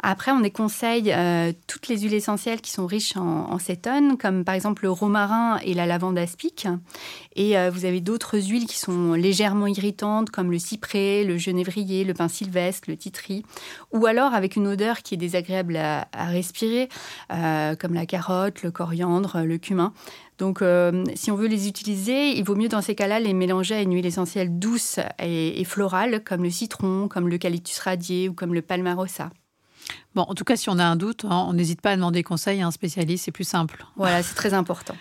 Après, 0.00 0.30
on 0.30 0.40
déconseille 0.40 1.12
euh, 1.12 1.52
toutes 1.66 1.88
les 1.88 1.98
huiles 1.98 2.14
essentielles 2.14 2.60
qui 2.60 2.70
sont 2.70 2.86
riches 2.86 3.16
en, 3.16 3.58
cétone, 3.58 4.16
comme 4.16 4.44
par 4.44 4.54
exemple 4.54 4.84
le 4.84 4.90
romarin 4.92 5.58
et 5.64 5.74
la 5.74 5.86
lavande 5.86 6.16
aspic. 6.18 6.68
Et 7.34 7.58
euh, 7.58 7.70
vous 7.70 7.84
avez 7.84 8.00
d'autres 8.00 8.38
huiles 8.38 8.66
qui 8.66 8.78
sont 8.78 9.14
légèrement 9.14 9.66
irritantes, 9.66 10.30
comme 10.30 10.52
le 10.52 10.60
cyprès, 10.60 11.24
le 11.24 11.36
genévrier, 11.36 12.04
le 12.04 12.14
pin 12.14 12.28
sylvestre, 12.28 12.88
le 12.88 12.96
titri, 12.96 13.44
ou 13.92 14.06
alors 14.06 14.34
avec 14.34 14.54
une 14.54 14.68
odeur 14.68 14.98
qui 15.02 15.14
est 15.14 15.18
désagréable 15.18 15.76
à, 15.76 16.06
respirer, 16.12 16.88
euh, 17.32 17.74
comme 17.74 17.94
la 17.94 18.06
carotte, 18.06 18.62
le 18.62 18.70
coriandre, 18.70 19.42
le 19.44 19.58
cumin. 19.58 19.92
Donc, 20.38 20.62
si 21.16 21.32
on 21.32 21.34
veut 21.34 21.48
les 21.48 21.66
utiliser, 21.66 22.38
il 22.38 22.44
vaut 22.44 22.54
mieux 22.54 22.68
dans 22.68 22.80
ces 22.80 22.94
cas-là 22.94 23.18
les 23.18 23.34
mélanger 23.34 23.74
à 23.74 23.82
une 23.82 23.92
huile 23.92 24.06
essentielle 24.06 24.60
douce 24.60 25.00
et, 25.18 25.64
florale, 25.64 26.22
comme 26.22 26.44
le 26.44 26.50
citron, 26.50 27.08
comme 27.08 27.28
l'eucalyptus 27.28 27.80
radié 27.80 28.28
ou 28.28 28.34
comme 28.34 28.54
le 28.54 28.62
palmarosa. 28.62 29.30
Bon, 30.14 30.22
en 30.22 30.34
tout 30.34 30.44
cas, 30.44 30.56
si 30.56 30.68
on 30.68 30.78
a 30.78 30.84
un 30.84 30.96
doute, 30.96 31.24
hein, 31.24 31.46
on 31.48 31.52
n'hésite 31.52 31.80
pas 31.80 31.90
à 31.90 31.96
demander 31.96 32.22
conseil 32.22 32.60
à 32.60 32.66
un 32.66 32.70
spécialiste, 32.70 33.24
c'est 33.24 33.32
plus 33.32 33.48
simple. 33.48 33.84
Voilà, 33.96 34.22
c'est 34.22 34.34
très 34.34 34.54
important. 34.54 34.96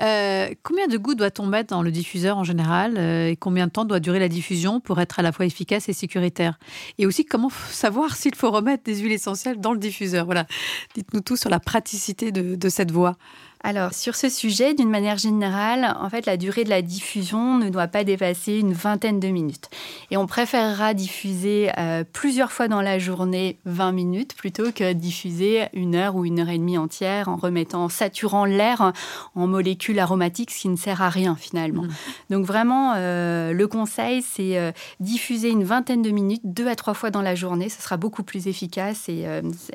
Euh, 0.00 0.48
combien 0.62 0.88
de 0.88 0.96
gouttes 0.96 1.18
doit-on 1.18 1.46
mettre 1.46 1.74
dans 1.74 1.82
le 1.82 1.90
diffuseur 1.90 2.38
en 2.38 2.44
général 2.44 2.96
euh, 2.96 3.28
et 3.28 3.36
combien 3.36 3.66
de 3.66 3.72
temps 3.72 3.84
doit 3.84 4.00
durer 4.00 4.18
la 4.18 4.28
diffusion 4.28 4.80
pour 4.80 5.00
être 5.00 5.18
à 5.18 5.22
la 5.22 5.32
fois 5.32 5.44
efficace 5.44 5.88
et 5.88 5.92
sécuritaire? 5.92 6.58
Et 6.98 7.06
aussi, 7.06 7.24
comment 7.24 7.50
savoir 7.70 8.16
s'il 8.16 8.34
faut 8.34 8.50
remettre 8.50 8.84
des 8.84 8.96
huiles 8.96 9.12
essentielles 9.12 9.60
dans 9.60 9.72
le 9.72 9.78
diffuseur? 9.78 10.24
Voilà, 10.24 10.46
dites-nous 10.94 11.20
tout 11.20 11.36
sur 11.36 11.50
la 11.50 11.60
praticité 11.60 12.32
de 12.32 12.68
cette 12.68 12.90
voie. 12.90 13.16
Alors, 13.64 13.94
sur 13.94 14.16
ce 14.16 14.28
sujet, 14.28 14.74
d'une 14.74 14.90
manière 14.90 15.18
générale, 15.18 15.96
en 16.00 16.10
fait, 16.10 16.26
la 16.26 16.36
durée 16.36 16.64
de 16.64 16.68
la 16.68 16.82
diffusion 16.82 17.58
ne 17.58 17.68
doit 17.68 17.86
pas 17.86 18.02
dépasser 18.02 18.58
une 18.58 18.72
vingtaine 18.72 19.20
de 19.20 19.28
minutes. 19.28 19.68
Et 20.10 20.16
on 20.16 20.26
préférera 20.26 20.94
diffuser 20.94 21.70
euh, 21.78 22.02
plusieurs 22.12 22.50
fois 22.50 22.66
dans 22.66 22.82
la 22.82 22.98
journée 22.98 23.58
20 23.64 23.92
minutes 23.92 24.34
plutôt 24.34 24.72
que 24.72 24.92
diffuser 24.92 25.66
une 25.74 25.94
heure 25.94 26.16
ou 26.16 26.24
une 26.24 26.40
heure 26.40 26.48
et 26.48 26.58
demie 26.58 26.76
entière 26.76 27.28
en 27.28 27.36
remettant, 27.36 27.84
en 27.84 27.88
saturant 27.88 28.44
l'air 28.44 28.92
en 29.36 29.46
molécules 29.46 29.98
aromatiques, 30.00 30.50
ce 30.50 30.62
qui 30.62 30.68
ne 30.68 30.76
sert 30.76 31.00
à 31.00 31.08
rien 31.08 31.36
finalement. 31.36 31.82
Mmh. 31.82 31.90
Donc, 32.30 32.44
vraiment, 32.44 32.94
euh, 32.96 33.52
le 33.52 33.68
conseil, 33.68 34.22
c'est 34.22 34.58
euh, 34.58 34.72
diffuser 34.98 35.50
une 35.50 35.64
vingtaine 35.64 36.02
de 36.02 36.10
minutes, 36.10 36.42
deux 36.44 36.66
à 36.66 36.74
trois 36.74 36.94
fois 36.94 37.10
dans 37.10 37.22
la 37.22 37.36
journée. 37.36 37.68
Ce 37.68 37.80
sera 37.80 37.96
beaucoup 37.96 38.24
plus 38.24 38.48
efficace 38.48 39.08
et 39.08 39.24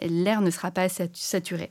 l'air 0.01 0.41
ne 0.41 0.51
sera 0.51 0.71
pas 0.71 0.87
saturé. 0.89 1.69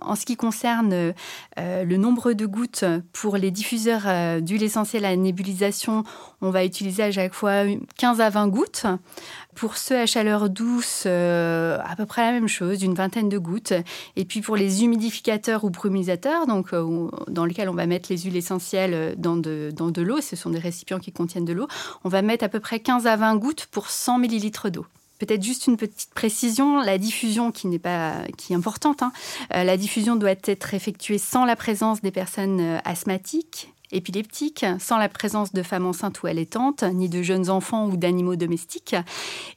En 0.00 0.14
ce 0.14 0.24
qui 0.24 0.36
concerne 0.36 1.14
euh, 1.58 1.84
le 1.84 1.96
nombre 1.96 2.32
de 2.32 2.46
gouttes 2.46 2.84
pour 3.12 3.36
les 3.36 3.50
diffuseurs 3.50 4.02
euh, 4.06 4.40
d'huile 4.40 4.62
essentielle 4.62 5.04
à 5.04 5.14
nébulisation, 5.16 6.04
on 6.40 6.50
va 6.50 6.64
utiliser 6.64 7.02
à 7.02 7.10
chaque 7.10 7.34
fois 7.34 7.64
15 7.96 8.20
à 8.20 8.30
20 8.30 8.48
gouttes. 8.48 8.86
Pour 9.54 9.76
ceux 9.76 9.98
à 9.98 10.06
chaleur 10.06 10.50
douce, 10.50 11.02
euh, 11.06 11.78
à 11.84 11.96
peu 11.96 12.06
près 12.06 12.22
la 12.22 12.32
même 12.32 12.46
chose, 12.46 12.78
d'une 12.78 12.94
vingtaine 12.94 13.28
de 13.28 13.38
gouttes. 13.38 13.72
Et 14.14 14.24
puis 14.24 14.40
pour 14.40 14.56
les 14.56 14.84
humidificateurs 14.84 15.64
ou 15.64 15.70
brumisateurs, 15.70 16.46
donc 16.46 16.70
dans 17.28 17.44
lesquels 17.44 17.68
on 17.68 17.74
va 17.74 17.86
mettre 17.86 18.08
les 18.10 18.18
huiles 18.18 18.36
essentielles 18.36 19.16
dans 19.18 19.36
de, 19.36 19.72
dans 19.74 19.90
de 19.90 20.02
l'eau, 20.02 20.20
ce 20.20 20.36
sont 20.36 20.50
des 20.50 20.60
récipients 20.60 21.00
qui 21.00 21.10
contiennent 21.10 21.44
de 21.44 21.52
l'eau, 21.52 21.66
on 22.04 22.08
va 22.08 22.22
mettre 22.22 22.44
à 22.44 22.48
peu 22.48 22.60
près 22.60 22.78
15 22.78 23.08
à 23.08 23.16
20 23.16 23.36
gouttes 23.36 23.66
pour 23.66 23.90
100 23.90 24.18
millilitres 24.18 24.70
d'eau. 24.70 24.86
Peut-être 25.18 25.42
juste 25.42 25.66
une 25.66 25.76
petite 25.76 26.10
précision, 26.14 26.80
la 26.80 26.98
diffusion 26.98 27.52
qui 27.52 27.66
n'est 27.66 27.78
pas 27.78 28.14
qui 28.36 28.52
est 28.52 28.56
importante, 28.56 29.02
hein. 29.02 29.12
euh, 29.54 29.64
la 29.64 29.76
diffusion 29.76 30.16
doit 30.16 30.30
être 30.44 30.74
effectuée 30.74 31.18
sans 31.18 31.44
la 31.44 31.56
présence 31.56 32.02
des 32.02 32.10
personnes 32.10 32.60
euh, 32.60 32.78
asthmatiques, 32.84 33.72
épileptiques, 33.92 34.64
sans 34.78 34.98
la 34.98 35.08
présence 35.08 35.52
de 35.52 35.62
femmes 35.62 35.86
enceintes 35.86 36.22
ou 36.22 36.26
allaitantes, 36.26 36.82
ni 36.82 37.08
de 37.08 37.22
jeunes 37.22 37.50
enfants 37.50 37.86
ou 37.86 37.96
d'animaux 37.96 38.36
domestiques. 38.36 38.94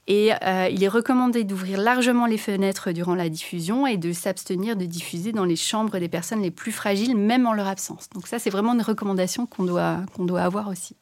Et 0.08 0.32
euh, 0.44 0.70
il 0.72 0.84
est 0.84 0.88
recommandé 0.88 1.44
d'ouvrir 1.44 1.80
largement 1.80 2.26
les 2.26 2.38
fenêtres 2.38 2.92
durant 2.92 3.16
la 3.16 3.30
diffusion 3.30 3.86
et 3.88 3.98
de 3.98 4.12
s'abstenir 4.14 4.76
de 4.76 4.86
diffuser 4.86 5.32
dans 5.32 5.46
les 5.46 5.56
chambres 5.56 5.98
des 6.00 6.10
personnes 6.10 6.42
les 6.42 6.52
plus 6.52 6.72
fragiles, 6.72 7.16
même 7.16 7.46
en 7.46 7.54
leur 7.54 7.68
absence. 7.68 8.10
Donc 8.14 8.28
ça, 8.28 8.40
c'est 8.40 8.50
vraiment 8.50 8.74
une 8.74 8.82
recommandation 8.82 9.46
qu'on 9.46 9.64
doit, 9.64 9.98
qu'on 10.16 10.26
doit 10.26 10.42
avoir 10.42 10.70
aussi. 10.70 10.96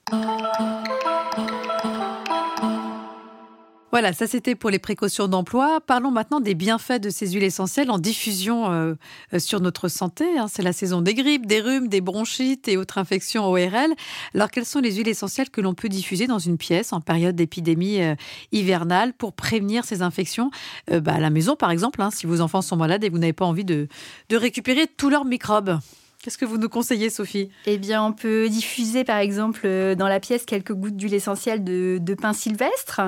Voilà, 3.91 4.13
ça 4.13 4.27
c'était 4.27 4.53
pour 4.53 4.69
les 4.69 4.77
précautions 4.77 5.27
d'emploi. 5.27 5.79
Parlons 5.81 6.11
maintenant 6.11 6.39
des 6.39 6.53
bienfaits 6.53 7.01
de 7.01 7.09
ces 7.09 7.31
huiles 7.31 7.43
essentielles 7.43 7.89
en 7.89 7.97
diffusion 7.97 8.71
euh, 8.71 8.93
euh, 9.33 9.39
sur 9.39 9.61
notre 9.61 9.87
santé. 9.87 10.37
Hein. 10.37 10.45
C'est 10.47 10.61
la 10.61 10.73
saison 10.73 11.01
des 11.01 11.15
grippes, 11.15 11.47
des 11.47 11.59
rhumes, 11.59 11.87
des 11.87 11.99
bronchites 11.99 12.67
et 12.67 12.77
autres 12.77 12.99
infections 12.99 13.47
ORL. 13.47 13.95
Alors 14.35 14.51
quelles 14.51 14.65
sont 14.65 14.79
les 14.79 14.93
huiles 14.93 15.07
essentielles 15.07 15.49
que 15.49 15.59
l'on 15.59 15.73
peut 15.73 15.89
diffuser 15.89 16.27
dans 16.27 16.37
une 16.37 16.59
pièce 16.59 16.93
en 16.93 17.01
période 17.01 17.35
d'épidémie 17.35 17.99
euh, 18.03 18.13
hivernale 18.51 19.13
pour 19.13 19.33
prévenir 19.33 19.83
ces 19.85 20.03
infections? 20.03 20.51
Bah, 20.91 21.13
À 21.13 21.19
la 21.19 21.31
maison 21.31 21.55
par 21.55 21.71
exemple, 21.71 21.99
hein, 22.03 22.11
si 22.11 22.27
vos 22.27 22.41
enfants 22.41 22.61
sont 22.61 22.75
malades 22.75 23.03
et 23.03 23.09
vous 23.09 23.17
n'avez 23.17 23.33
pas 23.33 23.45
envie 23.45 23.65
de, 23.65 23.87
de 24.29 24.37
récupérer 24.37 24.85
tous 24.85 25.09
leurs 25.09 25.25
microbes. 25.25 25.79
Qu'est-ce 26.21 26.37
que 26.37 26.43
vous 26.43 26.57
nous 26.57 26.67
conseillez, 26.67 27.09
Sophie? 27.09 27.49
Eh 27.65 27.77
bien, 27.77 28.03
on 28.03 28.11
peut 28.11 28.49
diffuser, 28.49 29.05
par 29.05 29.19
exemple, 29.19 29.61
euh, 29.63 29.95
dans 29.95 30.09
la 30.09 30.19
pièce 30.19 30.43
quelques 30.45 30.73
gouttes 30.73 30.97
d'huile 30.97 31.13
essentielle 31.13 31.63
de, 31.63 31.97
de 32.01 32.13
pain 32.13 32.33
sylvestre, 32.33 32.99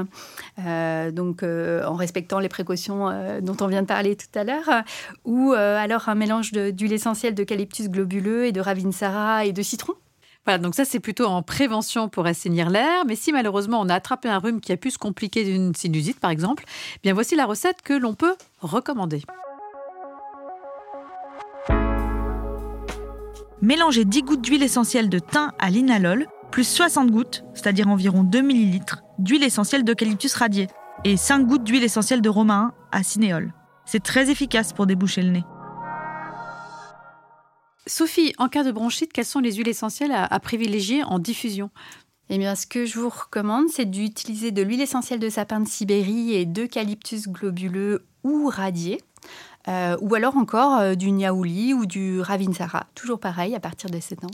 euh, 0.66 1.12
donc 1.12 1.44
euh, 1.44 1.84
en 1.86 1.96
respectant 1.96 2.40
les 2.40 2.48
précautions 2.48 3.10
dont 3.42 3.58
on 3.60 3.68
vient 3.68 3.82
de 3.82 3.88
parler 3.88 4.16
tout 4.16 4.40
à 4.40 4.46
l'heure, 4.46 4.84
ou 5.26 5.52
alors 5.52 6.08
un 6.08 6.16
mélange 6.16 6.54
d'huile 6.54 6.94
essentielle 6.94 7.36
d'eucalyptus 7.36 7.90
globuleux 7.90 8.46
et 8.46 8.54
de 8.54 8.62
ravinsara 8.62 9.46
et 9.46 9.52
de 9.52 9.62
citron. 9.62 9.94
Voilà, 10.46 10.58
donc 10.58 10.74
ça 10.74 10.86
c'est 10.86 11.00
plutôt 11.00 11.26
en 11.26 11.44
prévention 11.44 12.10
pour 12.10 12.26
assainir 12.26 12.70
l'air. 12.70 13.06
Mais 13.06 13.16
si 13.16 13.32
malheureusement 13.32 13.82
on 13.82 13.90
a 13.90 13.96
attrapé 13.96 14.30
un 14.30 14.40
rhume 14.40 14.62
qui 14.62 14.72
a 14.72 14.78
pu 14.78 14.90
se 14.90 14.98
compliquer 14.98 15.44
d'une 15.44 15.76
sinusite 15.76 16.20
par 16.20 16.32
exemple, 16.32 16.64
eh 16.96 17.00
bien 17.04 17.14
voici 17.14 17.36
la 17.36 17.46
recette 17.46 17.82
que 17.84 17.94
l'on 17.94 18.14
peut 18.14 18.36
recommander. 18.62 19.22
Mélangez 23.62 24.06
10 24.06 24.24
gouttes 24.24 24.42
d'huile 24.42 24.64
essentielle 24.64 25.08
de 25.08 25.20
thym 25.20 25.52
à 25.60 25.70
l'inalol, 25.70 26.26
plus 26.50 26.64
60 26.64 27.12
gouttes, 27.12 27.44
c'est-à-dire 27.54 27.88
environ 27.90 28.24
2 28.24 28.40
ml, 28.40 28.82
d'huile 29.20 29.44
essentielle 29.44 29.84
d'eucalyptus 29.84 30.34
radié, 30.34 30.68
et 31.04 31.16
5 31.16 31.46
gouttes 31.46 31.64
d'huile 31.64 31.84
essentielle 31.84 32.24
de 32.24 32.30
romain 32.30 32.74
à 32.92 33.04
cinéole. 33.04 33.54
C'est 33.86 34.02
très 34.02 34.32
efficace 34.32 34.74
pour 34.74 34.88
déboucher 34.88 35.22
le 35.22 35.30
nez. 35.30 35.44
Sophie, 37.86 38.34
en 38.40 38.48
cas 38.48 38.64
de 38.64 38.72
bronchite, 38.72 39.14
quelles 39.14 39.26
sont 39.26 39.40
les 39.40 39.54
huiles 39.54 39.70
essentielles 39.70 40.12
à, 40.12 40.40
privilégier 40.40 41.04
en 41.04 41.20
diffusion? 41.20 41.70
Eh 42.30 42.40
bien, 42.40 42.56
ce 42.56 42.66
que 42.66 42.86
je 42.86 42.98
vous 42.98 43.10
recommande, 43.10 43.70
c'est 43.70 43.86
d'utiliser 43.86 44.50
de 44.50 44.64
l'huile 44.64 44.82
essentielle 44.82 45.20
de 45.20 45.30
sapin 45.30 45.60
de 45.60 45.68
Sibérie 45.68 46.34
et 46.34 46.46
d'eucalyptus 46.46 47.28
globuleux 47.28 48.08
ou 48.24 48.48
radié. 48.48 49.02
Euh, 49.68 49.96
ou 50.02 50.16
alors 50.16 50.38
encore 50.38 50.80
euh, 50.80 50.96
du 50.96 51.12
niaouli 51.12 51.74
ou 51.74 51.86
du 51.86 52.20
ravinsara. 52.20 52.88
Toujours 52.96 53.20
pareil 53.20 53.54
à 53.56 53.60
partir 53.60 53.90
de 53.90 54.00
7 54.00 54.24
ans. 54.24 54.32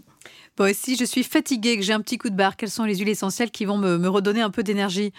Bon, 0.56 0.74
si 0.74 0.96
je 0.96 1.04
suis 1.04 1.24
fatiguée, 1.24 1.78
que 1.78 1.84
j'ai 1.84 1.94
un 1.94 2.02
petit 2.02 2.18
coup 2.18 2.30
de 2.30 2.36
barre, 2.36 2.56
quelles 2.56 2.70
sont 2.70 2.86
les 2.86 2.96
huiles 2.96 3.10
essentielles 3.10 3.52
qui 3.52 3.66
vont 3.66 3.78
me, 3.78 4.08
redonner 4.08 4.42
un 4.42 4.50
peu 4.50 4.64
d'énergie? 4.64 5.12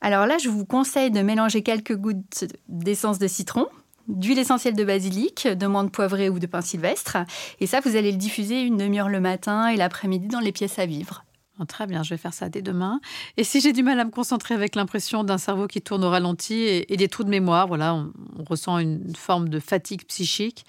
Alors 0.00 0.26
là, 0.26 0.38
je 0.38 0.48
vous 0.48 0.64
conseille 0.64 1.10
de 1.10 1.20
mélanger 1.20 1.62
quelques 1.62 1.96
gouttes 1.96 2.44
d'essence 2.68 3.18
de 3.18 3.28
citron, 3.28 3.66
d'huile 4.08 4.38
essentielle 4.38 4.74
de 4.74 4.84
basilic, 4.84 5.46
de 5.46 5.66
menthe 5.66 5.92
poivrée 5.92 6.28
ou 6.28 6.38
de 6.38 6.46
pain 6.46 6.60
sylvestre. 6.60 7.18
Et 7.60 7.66
ça, 7.66 7.80
vous 7.80 7.96
allez 7.96 8.12
le 8.12 8.18
diffuser 8.18 8.62
une 8.62 8.76
demi-heure 8.76 9.08
le 9.08 9.20
matin 9.20 9.68
et 9.68 9.76
l'après-midi 9.76 10.28
dans 10.28 10.40
les 10.40 10.52
pièces 10.52 10.78
à 10.78 10.86
vivre. 10.86 11.24
Ah, 11.60 11.66
très 11.66 11.86
bien, 11.86 12.02
je 12.02 12.10
vais 12.10 12.16
faire 12.16 12.34
ça 12.34 12.48
dès 12.48 12.62
demain. 12.62 13.00
Et 13.36 13.44
si 13.44 13.60
j'ai 13.60 13.72
du 13.72 13.84
mal 13.84 14.00
à 14.00 14.04
me 14.04 14.10
concentrer 14.10 14.54
avec 14.54 14.74
l'impression 14.74 15.22
d'un 15.22 15.38
cerveau 15.38 15.68
qui 15.68 15.80
tourne 15.80 16.04
au 16.04 16.10
ralenti 16.10 16.54
et, 16.54 16.96
des 16.96 17.08
trous 17.08 17.22
de 17.22 17.28
mémoire, 17.28 17.68
voilà, 17.68 17.94
on, 17.94 18.12
ressent 18.44 18.78
une 18.78 19.14
forme 19.14 19.48
de 19.48 19.60
fatigue 19.60 20.04
psychique. 20.06 20.66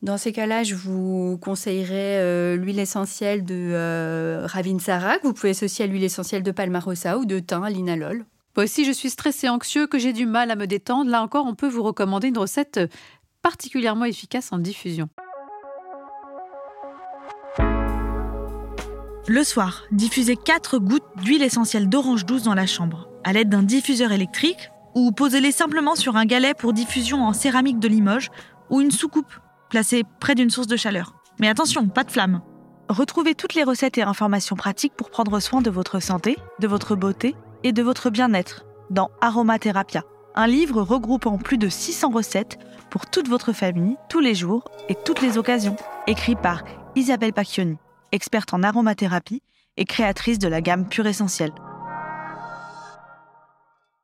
Dans 0.00 0.16
ces 0.16 0.32
cas-là, 0.32 0.62
je 0.62 0.74
vous 0.76 1.38
conseillerais 1.42 2.18
euh, 2.18 2.56
l'huile 2.56 2.78
essentielle 2.78 3.44
de 3.44 3.54
euh, 3.54 4.46
Ravinsara, 4.46 5.18
que 5.18 5.26
vous 5.26 5.34
pouvez 5.34 5.50
associer 5.50 5.84
à 5.84 5.88
l'huile 5.88 6.04
essentielle 6.04 6.42
de 6.42 6.52
Palmarosa 6.52 7.18
ou 7.18 7.26
de 7.26 7.38
thym 7.40 7.68
l'inalol. 7.68 8.24
si 8.66 8.86
je 8.86 8.92
suis 8.92 9.10
stressé, 9.10 9.48
anxieux, 9.48 9.86
que 9.86 9.98
j'ai 9.98 10.14
du 10.14 10.24
mal 10.24 10.50
à 10.50 10.56
me 10.56 10.66
détendre, 10.66 11.10
là 11.10 11.22
encore, 11.22 11.44
on 11.46 11.54
peut 11.54 11.68
vous 11.68 11.82
recommander 11.82 12.28
une 12.28 12.38
recette 12.38 12.80
particulièrement 13.42 14.06
efficace 14.06 14.52
en 14.52 14.58
diffusion. 14.58 15.08
Le 19.30 19.44
soir, 19.44 19.82
diffusez 19.92 20.36
4 20.36 20.78
gouttes 20.78 21.02
d'huile 21.22 21.42
essentielle 21.42 21.90
d'orange 21.90 22.24
douce 22.24 22.44
dans 22.44 22.54
la 22.54 22.64
chambre, 22.64 23.10
à 23.24 23.34
l'aide 23.34 23.50
d'un 23.50 23.62
diffuseur 23.62 24.10
électrique, 24.10 24.70
ou 24.94 25.12
posez-les 25.12 25.52
simplement 25.52 25.96
sur 25.96 26.16
un 26.16 26.24
galet 26.24 26.54
pour 26.54 26.72
diffusion 26.72 27.22
en 27.26 27.34
céramique 27.34 27.78
de 27.78 27.88
Limoges, 27.88 28.30
ou 28.70 28.80
une 28.80 28.90
soucoupe 28.90 29.30
placée 29.68 30.02
près 30.18 30.34
d'une 30.34 30.48
source 30.48 30.66
de 30.66 30.78
chaleur. 30.78 31.12
Mais 31.40 31.48
attention, 31.48 31.88
pas 31.88 32.04
de 32.04 32.10
flamme. 32.10 32.40
Retrouvez 32.88 33.34
toutes 33.34 33.52
les 33.52 33.64
recettes 33.64 33.98
et 33.98 34.02
informations 34.02 34.56
pratiques 34.56 34.94
pour 34.96 35.10
prendre 35.10 35.40
soin 35.40 35.60
de 35.60 35.68
votre 35.68 36.00
santé, 36.00 36.38
de 36.58 36.66
votre 36.66 36.96
beauté 36.96 37.36
et 37.64 37.72
de 37.72 37.82
votre 37.82 38.08
bien-être 38.08 38.64
dans 38.88 39.10
Aromatherapia, 39.20 40.04
un 40.36 40.46
livre 40.46 40.80
regroupant 40.80 41.36
plus 41.36 41.58
de 41.58 41.68
600 41.68 42.12
recettes 42.12 42.58
pour 42.88 43.04
toute 43.04 43.28
votre 43.28 43.52
famille, 43.52 43.96
tous 44.08 44.20
les 44.20 44.34
jours 44.34 44.64
et 44.88 44.94
toutes 44.94 45.20
les 45.20 45.36
occasions, 45.36 45.76
écrit 46.06 46.34
par 46.34 46.64
Isabelle 46.96 47.34
Pacchioni 47.34 47.76
experte 48.12 48.54
en 48.54 48.62
aromathérapie 48.62 49.42
et 49.76 49.84
créatrice 49.84 50.38
de 50.38 50.48
la 50.48 50.60
gamme 50.60 50.88
Pure 50.88 51.06
Essentielle. 51.06 51.52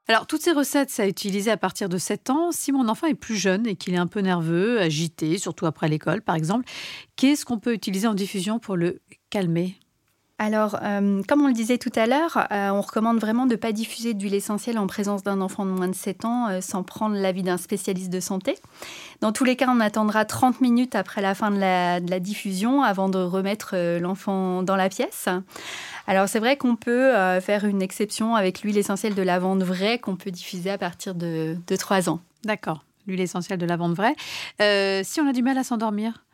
Alors, 0.06 0.26
toutes 0.26 0.42
ces 0.42 0.52
recettes, 0.52 0.90
ça 0.90 1.04
a 1.04 1.06
utilisé 1.06 1.50
à 1.50 1.56
partir 1.56 1.88
de 1.88 1.96
7 1.96 2.28
ans. 2.28 2.52
Si 2.52 2.72
mon 2.72 2.88
enfant 2.88 3.06
est 3.06 3.14
plus 3.14 3.36
jeune 3.36 3.66
et 3.66 3.74
qu'il 3.74 3.94
est 3.94 3.98
un 3.98 4.06
peu 4.06 4.20
nerveux, 4.20 4.78
agité, 4.78 5.38
surtout 5.38 5.64
après 5.64 5.88
l'école, 5.88 6.20
par 6.20 6.34
exemple, 6.34 6.68
qu'est-ce 7.16 7.46
qu'on 7.46 7.58
peut 7.58 7.72
utiliser 7.72 8.06
en 8.06 8.12
diffusion 8.12 8.58
pour 8.58 8.76
le 8.76 9.00
calmer? 9.30 9.76
Alors, 10.38 10.78
euh, 10.82 11.22
comme 11.28 11.42
on 11.42 11.46
le 11.46 11.52
disait 11.52 11.78
tout 11.78 11.92
à 11.94 12.06
l'heure, 12.06 12.48
euh, 12.50 12.70
on 12.70 12.80
recommande 12.80 13.20
vraiment 13.20 13.46
de 13.46 13.52
ne 13.52 13.56
pas 13.56 13.70
diffuser 13.70 14.14
d'huile 14.14 14.34
essentielle 14.34 14.78
en 14.78 14.88
présence 14.88 15.22
d'un 15.22 15.40
enfant 15.40 15.64
de 15.64 15.70
moins 15.70 15.86
de 15.86 15.94
7 15.94 16.24
ans 16.24 16.48
euh, 16.48 16.60
sans 16.60 16.82
prendre 16.82 17.14
l'avis 17.14 17.44
d'un 17.44 17.56
spécialiste 17.56 18.10
de 18.10 18.18
santé. 18.18 18.56
Dans 19.20 19.30
tous 19.30 19.44
les 19.44 19.54
cas, 19.54 19.66
on 19.68 19.78
attendra 19.78 20.24
30 20.24 20.60
minutes 20.60 20.96
après 20.96 21.22
la 21.22 21.36
fin 21.36 21.52
de 21.52 21.58
la, 21.60 22.00
diffusion 22.18 22.82
avant 22.82 23.08
de 23.08 23.18
remettre 23.18 23.76
l'enfant 24.00 24.62
dans 24.62 24.76
la 24.76 24.88
pièce. 24.88 25.28
Alors, 26.08 26.28
c'est 26.28 26.40
vrai 26.40 26.56
qu'on 26.56 26.74
peut 26.74 27.12
faire 27.40 27.64
une 27.64 27.82
exception 27.82 28.34
avec 28.34 28.62
l'huile 28.62 28.78
essentielle 28.78 29.14
de 29.14 29.22
lavande 29.22 29.62
vraie 29.62 29.98
qu'on 29.98 30.16
peut 30.16 30.30
diffuser 30.30 30.70
à 30.70 30.78
partir 30.78 31.14
de, 31.14 31.56
de 31.66 31.76
3 31.76 32.08
ans. 32.08 32.20
D'accord, 32.44 32.84
l'huile 33.06 33.20
essentielle 33.20 33.58
de 33.58 33.66
lavande 33.66 33.94
vraie. 33.94 34.14
si 35.04 35.20
on 35.20 35.28
a 35.28 35.32
du 35.32 35.42
mal 35.42 35.58
à 35.58 35.64
s'endormir 35.64 36.24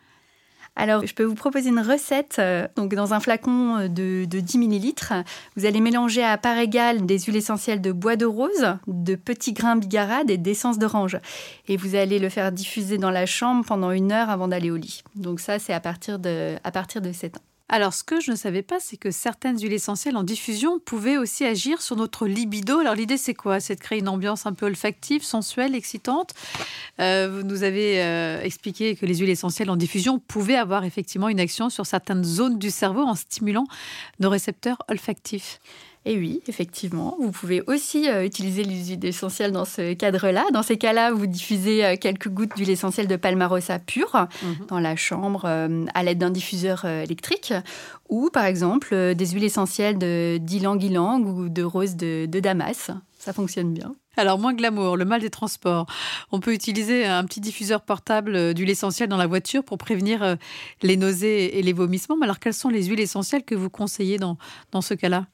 alors, 0.77 1.05
je 1.05 1.12
peux 1.15 1.25
vous 1.25 1.35
proposer 1.35 1.69
une 1.69 1.81
recette. 1.81 2.37
euh, 2.39 2.67
Donc, 2.77 2.95
dans 2.95 3.12
un 3.12 3.21
flacon 3.21 3.89
de, 3.89 4.25
de 4.25 4.41
10 4.41 4.59
millilitres, 4.59 5.12
vous 5.57 5.67
allez 5.67 5.81
mélanger 5.81 6.23
à 6.25 6.39
part 6.39 6.57
égale 6.57 7.05
des 7.05 7.19
huiles 7.19 7.37
essentielles 7.37 7.81
de 7.83 7.93
bois 7.93 8.17
de 8.17 8.25
rose, 8.25 8.77
de 8.87 9.15
petits 9.15 9.53
grains 9.53 9.77
bigarade 9.77 10.31
et 10.31 10.39
d'essence 10.39 10.79
d'orange. 10.79 11.19
Et 11.69 11.77
vous 11.77 11.97
allez 11.97 12.19
le 12.19 12.29
faire 12.29 12.50
diffuser 12.53 12.97
dans 12.97 13.11
la 13.11 13.27
chambre 13.27 13.65
pendant 13.67 13.91
une 13.91 14.12
heure 14.12 14.31
avant 14.31 14.49
d'aller 14.49 14.71
au 14.71 14.77
lit. 14.77 15.03
Donc, 15.17 15.41
ça, 15.41 15.59
c'est 15.59 15.75
à 15.75 15.81
partir 15.81 16.19
de, 16.19 16.57
à 16.65 16.71
partir 16.71 17.03
de 17.03 17.12
7 17.12 17.37
ans. 17.37 17.41
Alors, 17.73 17.95
ce 17.95 18.03
que 18.03 18.21
je 18.21 18.33
ne 18.33 18.37
savais 18.37 18.62
pas, 18.62 18.81
c'est 18.81 18.97
que 18.97 19.12
certaines 19.12 19.57
huiles 19.57 19.73
essentielles 19.73 20.17
en 20.17 20.25
diffusion 20.25 20.81
pouvaient 20.81 21.17
aussi 21.17 21.45
agir 21.45 21.81
sur 21.81 21.95
notre 21.95 22.27
libido. 22.27 22.81
Alors, 22.81 22.97
l'idée, 22.97 23.17
c'est 23.17 23.33
quoi? 23.33 23.61
C'est 23.61 23.77
de 23.77 23.81
créer 23.81 24.00
une 24.00 24.09
ambiance 24.09 24.45
un 24.45 24.53
peu 24.55 24.67
olfactive, 24.67 25.23
sensuelle, 25.23 25.77
excitante? 25.77 26.35
Euh, 26.99 27.31
vous 27.33 27.47
nous 27.47 27.62
avez 27.62 28.03
euh, 28.03 28.43
expliqué 28.43 28.97
que 28.97 29.07
les 29.07 29.19
huiles 29.19 29.31
essentielles 29.31 29.71
en 29.71 29.77
diffusion 29.77 30.19
pouvaient 30.19 30.57
avoir 30.57 30.83
effectivement 30.83 31.29
une 31.29 31.39
action 31.39 31.71
sur 31.71 31.87
certaines 31.87 32.25
zones 32.25 32.59
du 32.59 32.71
cerveau 32.71 33.03
en 33.03 33.15
stimulant 33.15 33.67
nos 34.19 34.31
récepteurs 34.31 34.79
olfactifs. 34.89 35.61
Et 36.07 36.16
oui, 36.16 36.40
effectivement, 36.47 37.14
vous 37.21 37.30
pouvez 37.30 37.62
aussi 37.66 38.09
euh, 38.09 38.25
utiliser 38.25 38.64
les 38.64 38.87
huiles 38.87 39.04
essentielles 39.04 39.52
dans 39.52 39.66
ce 39.66 39.92
cadre-là. 39.92 40.47
Dans 40.50 40.62
ces 40.62 40.78
cas-là, 40.78 41.12
vous 41.12 41.26
diffusez 41.26 41.85
euh, 41.85 41.97
quelques 42.00 42.30
gouttes 42.30 42.57
d'huile 42.57 42.71
essentielle 42.71 43.07
de 43.07 43.16
palmarosa 43.16 43.78
pure 43.78 44.26
dans 44.69 44.80
la 44.80 44.97
chambre 44.97 45.42
euh, 45.45 45.85
à 45.92 46.02
l'aide 46.02 46.16
d'un 46.16 46.30
diffuseur 46.30 46.87
électrique 46.87 47.52
ou 48.09 48.30
par 48.33 48.47
exemple 48.47 49.14
des 49.14 49.26
huiles 49.26 49.45
essentielles 49.45 49.99
de 49.99 50.38
d'ylang-ylang 50.40 51.26
ou 51.26 51.49
de 51.50 51.62
rose 51.62 51.97
de, 51.97 52.25
de 52.25 52.40
Damas. 52.40 52.90
Ça 53.19 53.35
fonctionne 53.35 53.75
bien. 53.75 53.95
Alors, 54.16 54.38
moins 54.38 54.54
glamour, 54.54 54.97
le 54.97 55.04
mal 55.04 55.21
des 55.21 55.30
transports. 55.30 55.87
On 56.33 56.40
peut 56.40 56.54
utiliser 56.54 57.04
un 57.04 57.25
petit 57.25 57.40
diffuseur 57.40 57.83
portable 57.83 58.54
d'huile 58.54 58.71
essentielle 58.71 59.09
dans 59.09 59.19
la 59.19 59.26
voiture 59.26 59.62
pour 59.62 59.76
prévenir 59.76 60.37
les 60.83 60.97
nausées 60.97 61.59
et 61.59 61.62
les 61.62 61.73
vomissements. 61.73 62.16
Mais 62.16 62.25
alors, 62.25 62.38
quelles 62.38 62.54
sont 62.54 62.71
les 62.71 62.85
huiles 62.85 63.00
essentielles 63.00 63.45
que 63.45 63.54
vous 63.54 63.71
conseillez 63.71 64.19
dans, 64.19 64.38
dans 64.73 64.80
ce 64.80 64.95
cas-là? 64.95 65.26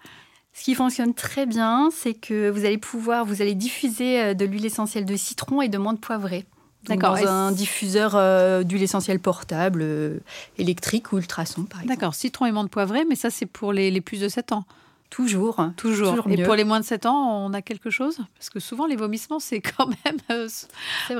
Ce 0.57 0.65
qui 0.65 0.75
fonctionne 0.75 1.13
très 1.13 1.45
bien, 1.45 1.91
c'est 1.93 2.15
que 2.15 2.49
vous 2.49 2.65
allez 2.65 2.79
pouvoir, 2.79 3.27
vous 3.27 3.43
allez 3.43 3.55
diffuser 3.55 4.23
euh, 4.23 4.35
de 4.35 4.47
l'huile 4.47 4.65
essentielle 4.65 5.05
de 5.05 5.15
citron 5.15 5.61
et 5.61 5.69
de 5.69 5.77
menthe 5.77 6.01
poivrée. 6.01 6.47
D'accord. 6.85 7.19
Dans 7.19 7.27
un 7.27 7.53
diffuseur 7.53 8.13
euh, 8.15 8.63
d'huile 8.63 8.83
essentielle 8.83 9.21
portable, 9.21 9.81
euh, 9.83 10.19
électrique 10.57 11.13
ou 11.13 11.19
ultrason, 11.19 11.65
par 11.65 11.81
exemple. 11.83 11.95
D'accord, 11.95 12.15
citron 12.15 12.47
et 12.47 12.53
menthe 12.53 12.71
poivrée, 12.71 13.05
mais 13.05 13.17
ça, 13.17 13.29
c'est 13.29 13.45
pour 13.45 13.75
les, 13.75 13.91
les 13.91 14.01
plus 14.01 14.19
de 14.19 14.29
7 14.29 14.53
ans. 14.53 14.65
Toujours. 15.11 15.63
Toujours. 15.77 16.11
Toujours 16.11 16.29
et 16.31 16.39
mieux. 16.39 16.45
pour 16.45 16.55
les 16.55 16.65
moins 16.65 16.81
de 16.81 16.87
7 16.87 17.05
ans, 17.05 17.45
on 17.45 17.53
a 17.53 17.61
quelque 17.61 17.91
chose? 17.91 18.19
Parce 18.35 18.49
que 18.49 18.59
souvent, 18.59 18.87
les 18.87 18.97
vomissements, 18.97 19.41
c'est 19.41 19.61
quand 19.77 19.89
même 19.89 20.17
euh, 20.31 20.49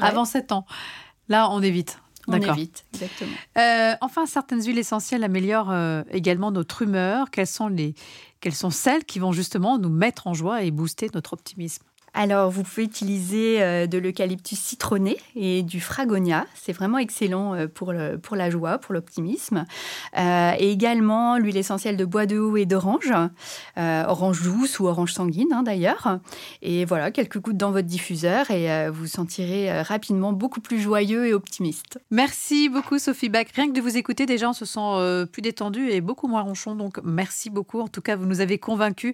avant 0.01 0.25
7 0.25 0.53
ans. 0.53 0.65
Là, 1.29 1.51
on 1.51 1.61
évite. 1.61 1.99
On 2.29 2.41
évite, 2.41 2.85
exactement. 2.95 3.33
Euh, 3.59 3.95
enfin, 4.01 4.27
certaines 4.27 4.63
huiles 4.63 4.79
essentielles 4.79 5.25
améliorent 5.25 5.71
euh, 5.71 6.03
également 6.11 6.51
notre 6.51 6.83
humeur. 6.83 7.31
Quelles 7.31 7.47
sont, 7.47 7.69
les, 7.69 7.95
quelles 8.41 8.55
sont 8.55 8.71
celles 8.71 9.05
qui 9.05 9.19
vont 9.19 9.33
justement 9.33 9.79
nous 9.79 9.91
mettre 9.91 10.27
en 10.27 10.35
joie 10.35 10.63
et 10.63 10.71
booster 10.71 11.09
notre 11.15 11.33
optimisme? 11.33 11.85
Alors, 12.19 12.51
vous 12.51 12.63
pouvez 12.63 12.85
utiliser 12.85 13.63
euh, 13.63 13.87
de 13.87 13.99
l'eucalyptus 13.99 14.59
citronné 14.59 15.19
et 15.35 15.63
du 15.63 15.83
fragonia. 15.83 16.47
C'est 16.55 16.73
vraiment 16.73 16.97
excellent 16.97 17.53
euh, 17.53 17.67
pour, 17.67 17.93
pour 18.23 18.37
la 18.37 18.49
joie, 18.49 18.79
pour 18.79 18.95
l'optimisme. 18.95 19.67
Euh, 20.17 20.53
et 20.59 20.73
également 20.73 21.37
l'huile 21.37 21.59
essentielle 21.59 21.99
de 21.99 22.07
bois 22.07 22.25
de 22.25 22.39
haut 22.39 22.57
et 22.57 22.65
d'orange, 22.65 23.13
orange 23.77 24.43
douce 24.43 24.81
ou 24.81 24.87
orange 24.87 25.13
sanguine 25.13 25.53
hein, 25.53 25.63
d'ailleurs. 25.63 26.19
Et 26.63 26.87
voilà, 26.87 27.11
quelques 27.11 27.39
gouttes 27.39 27.59
dans 27.59 27.71
votre 27.71 27.87
diffuseur 27.87 28.51
et 28.51 28.73
euh, 28.73 28.91
vous 28.91 29.07
sentirez 29.07 29.83
rapidement 29.83 30.33
beaucoup 30.33 30.63
plus 30.63 30.81
joyeux 30.81 31.27
et 31.27 31.35
optimiste. 31.35 32.01
Merci 32.11 32.71
beaucoup, 32.71 32.99
Sophie 32.99 33.29
Bach. 33.29 33.45
Rien 33.55 33.69
que 33.69 33.75
de 33.75 33.81
vous 33.83 33.99
écouter, 33.99 34.25
déjà, 34.25 34.49
on 34.49 34.55
se 34.55 34.65
sent 34.65 35.27
plus 35.31 35.43
détendu 35.43 35.91
et 35.91 36.01
beaucoup 36.01 36.29
moins 36.29 36.41
ronchon. 36.41 36.77
Donc, 36.77 36.99
merci 37.05 37.51
beaucoup. 37.51 37.81
En 37.81 37.89
tout 37.89 38.01
cas, 38.01 38.17
vous 38.17 38.25
nous 38.25 38.41
avez 38.41 38.57
convaincus. 38.57 39.13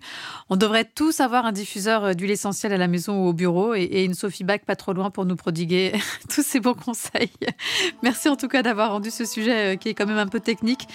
On 0.51 0.55
devrait 0.55 0.85
tous 0.85 1.19
avoir 1.19 1.47
un 1.47 1.53
diffuseur 1.53 2.15
d'huile 2.15 2.31
essentielle 2.31 2.73
à 2.73 2.77
la 2.77 2.92
maison 2.93 3.25
ou 3.25 3.29
au 3.29 3.33
bureau 3.33 3.75
et, 3.75 4.05
une 4.05 4.15
Sophie 4.15 4.45
Bach 4.45 4.61
pas 4.67 4.77
trop 4.77 4.93
loin 4.93 5.11
pour 5.11 5.25
nous 5.25 5.37
prodiguer 5.37 5.93
tous 6.33 6.43
ces 6.43 6.61
bons 6.61 6.75
conseils. 6.75 7.31
Merci 8.03 8.29
en 8.29 8.37
tout 8.37 8.49
cas 8.49 8.63
d'avoir 8.63 8.93
rendu 8.93 9.11
ce 9.11 9.25
sujet 9.25 9.75
euh, 9.75 9.77
qui 9.77 9.89
est 9.89 9.95
quand 9.95 10.07
même 10.07 10.19
un 10.19 10.27
peu 10.27 10.41
technique, 10.41 10.87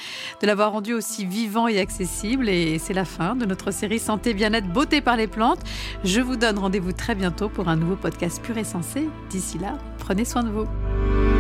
de 0.42 0.48
l'avoir 0.48 0.72
rendu 0.72 0.94
aussi 0.94 1.26
vivant 1.26 1.68
et 1.68 1.80
accessible. 1.80 2.48
Et 2.48 2.80
c'est 2.80 2.94
la 2.94 3.06
fin 3.06 3.36
de 3.36 3.46
notre 3.46 3.72
série 3.72 4.00
Santé, 4.00 4.34
bien-être, 4.34 4.72
beauté 4.72 5.02
par 5.02 5.18
les 5.18 5.28
plantes. 5.28 5.60
Je 6.04 6.22
vous 6.22 6.38
donne 6.38 6.58
rendez-vous 6.58 6.94
très 6.94 7.16
bientôt 7.16 7.50
pour 7.50 7.68
un 7.68 7.76
nouveau 7.76 7.96
podcast 7.96 8.42
pur 8.42 8.58
et 8.58 8.64
sensé. 8.64 9.10
D'ici 9.30 9.58
là, 9.58 9.78
prenez 10.00 10.26
soin 10.26 10.44
de 10.44 10.50
vous. 10.50 11.37